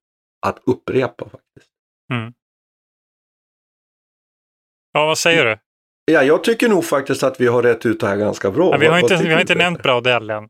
[0.47, 1.71] att upprepa faktiskt.
[2.13, 2.33] Mm.
[4.93, 5.59] Ja, vad säger du?
[6.13, 8.71] Ja, jag tycker nog faktiskt att vi har rätt ut det här ganska bra.
[8.73, 10.49] Ja, vi har inte, vi har inte nämnt Brodell än.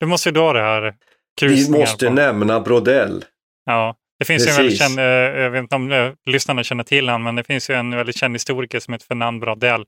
[0.00, 0.96] Du måste ju dra det här
[1.40, 2.12] Vi måste på.
[2.12, 3.24] nämna Brodell.
[3.64, 4.58] Ja, det finns Precis.
[4.58, 7.36] ju en väldigt känd, eh, jag vet inte om eh, lyssnarna känner till honom, men
[7.36, 9.86] det finns ju en väldigt känd historiker som heter Fernand Brodell,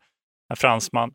[0.51, 1.13] en fransman,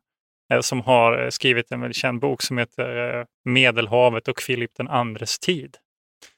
[0.62, 4.88] som har eh, skrivit en väldigt känd bok som heter eh, Medelhavet och Filip den
[4.88, 5.78] andres tid.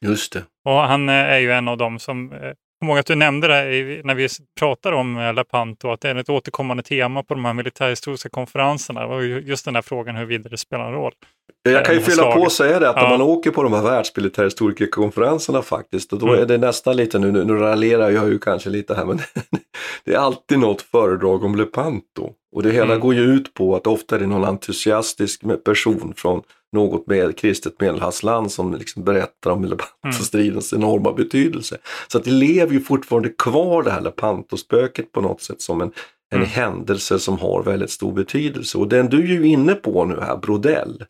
[0.01, 0.43] Just det.
[0.65, 2.33] Och han är ju en av dem som,
[2.79, 4.27] kommer ihåg att du nämnde det när vi
[4.59, 9.05] pratade om Lepanto, att det är ett återkommande tema på de här militärhistoriska konferenserna.
[9.05, 11.13] Och just den här frågan huruvida det spelar en roll.
[11.63, 12.35] Jag kan ju fylla slaget.
[12.35, 13.01] på och säga det att ja.
[13.01, 16.41] när man åker på de här världsmilitärhistorikerkonferenserna faktiskt, och då mm.
[16.41, 19.19] är det nästan lite, nu, nu raljerar jag ju kanske lite här, men
[20.05, 22.31] det är alltid något föredrag om Lepanto.
[22.55, 22.99] Och det hela mm.
[22.99, 26.41] går ju ut på att ofta är det någon entusiastisk person från
[26.71, 30.83] något med kristet medelhavsland som liksom berättar om Lepanto-stridens mm.
[30.83, 31.77] enorma betydelse.
[32.07, 35.91] Så att det lever ju fortfarande kvar det här Lepanto-spöket på något sätt som en,
[36.31, 36.49] en mm.
[36.49, 38.77] händelse som har väldigt stor betydelse.
[38.77, 41.05] Och den du är ju inne på nu här, Brodell,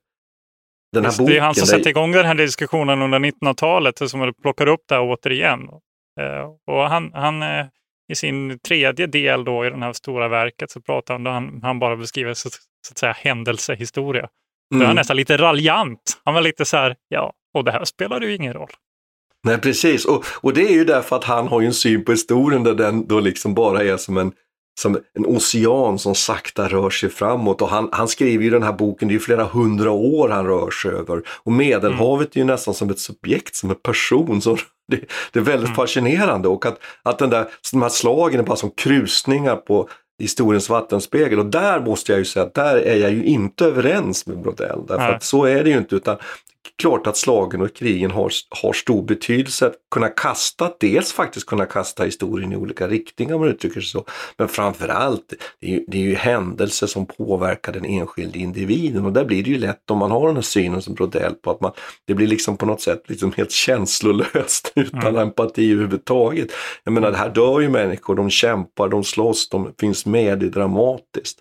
[0.93, 1.77] den här Just, boken, det är han som där...
[1.77, 5.59] sätter igång den här diskussionen under 1900-talet som plockar upp det här återigen.
[6.21, 7.65] Uh, och han, han uh,
[8.11, 11.79] i sin tredje del då i det här stora verket så pratar han, han, han
[11.79, 14.29] bara beskriver så, så att säga händelsehistoria.
[14.73, 14.81] Mm.
[14.81, 16.21] Är han nästan lite raljant.
[16.25, 18.69] Han var lite så här, ja, och det här spelar ju ingen roll.
[19.43, 20.05] Nej, precis.
[20.05, 22.75] Och, och det är ju därför att han har ju en syn på historien där
[22.75, 24.31] den då liksom bara är som en
[24.79, 28.73] som en ocean som sakta rör sig framåt och han, han skriver ju den här
[28.73, 31.21] boken, det är ju flera hundra år han rör sig över.
[31.27, 34.41] Och Medelhavet är ju nästan som ett subjekt, som en person.
[34.41, 34.57] Som,
[34.87, 34.99] det,
[35.31, 35.75] det är väldigt mm.
[35.75, 39.89] fascinerande och att, att den där, de här slagen är bara som krusningar på
[40.19, 44.27] historiens vattenspegel och där måste jag ju säga att där är jag ju inte överens
[44.27, 44.79] med Brodell.
[44.87, 45.15] Därför Nej.
[45.15, 46.17] att så är det ju inte utan
[46.81, 49.67] klart att slagen och krigen har, har stor betydelse.
[49.67, 53.89] Att kunna kasta, dels faktiskt kunna kasta historien i olika riktningar om man uttrycker sig
[53.89, 54.05] så.
[54.37, 59.13] Men framförallt, det är, ju, det är ju händelser som påverkar den enskilde individen och
[59.13, 61.61] där blir det ju lätt om man har den här synen som Brodell på att
[61.61, 61.71] man,
[62.07, 65.21] det blir liksom på något sätt liksom helt känslolöst utan mm.
[65.21, 66.51] empati överhuvudtaget.
[66.83, 70.45] Jag menar, det här dör ju människor, de kämpar, de slåss, de finns med, det
[70.45, 71.39] är dramatiskt.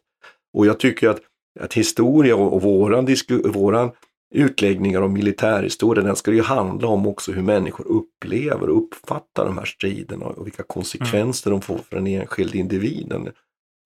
[0.55, 1.21] Och jag tycker att,
[1.61, 3.91] att historia och, och våran, våran
[4.35, 9.59] utläggningar om militärhistoria, den ska ju handla om också hur människor upplever och uppfattar de
[9.59, 11.61] här striderna och vilka konsekvenser mm.
[11.61, 13.29] de får för den enskilde individen.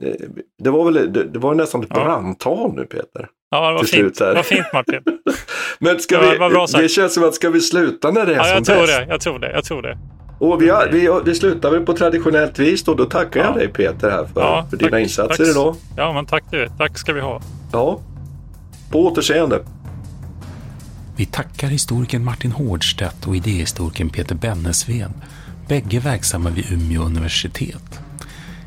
[0.01, 0.17] Det,
[0.63, 2.05] det var väl det, det, var nästan ett ja.
[2.05, 3.29] brandtal nu Peter.
[3.51, 4.19] Ja, det var, fint.
[4.19, 5.01] Det var fint Martin.
[5.79, 8.45] Men ska det, vi, det känns som att ska vi sluta när det är ja,
[8.45, 8.99] som jag tror bäst?
[8.99, 9.99] Det, jag tror det, jag tror det.
[10.41, 12.95] Och vi, har, vi, vi slutar väl på traditionellt vis då.
[12.95, 13.47] Då tackar ja.
[13.47, 15.51] jag dig Peter här för, ja, för dina insatser tack.
[15.51, 15.77] idag.
[15.97, 16.69] Ja, men tack du.
[16.79, 17.41] Tack ska vi ha.
[17.73, 18.01] Ja,
[18.93, 19.61] på återseende.
[21.17, 25.13] Vi tackar historikern Martin Hårdstedt och idéhistorikern Peter Bennesved,
[25.69, 28.01] bägge verksamma vid Umeå universitet.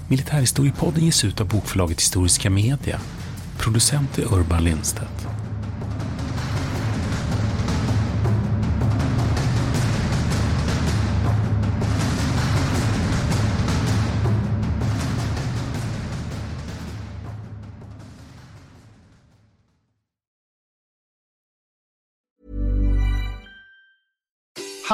[0.08, 3.00] Militärhistoriepodden ges ut av bokförlaget Historiska Media.
[3.58, 5.35] Producent är Urban Lindstedt.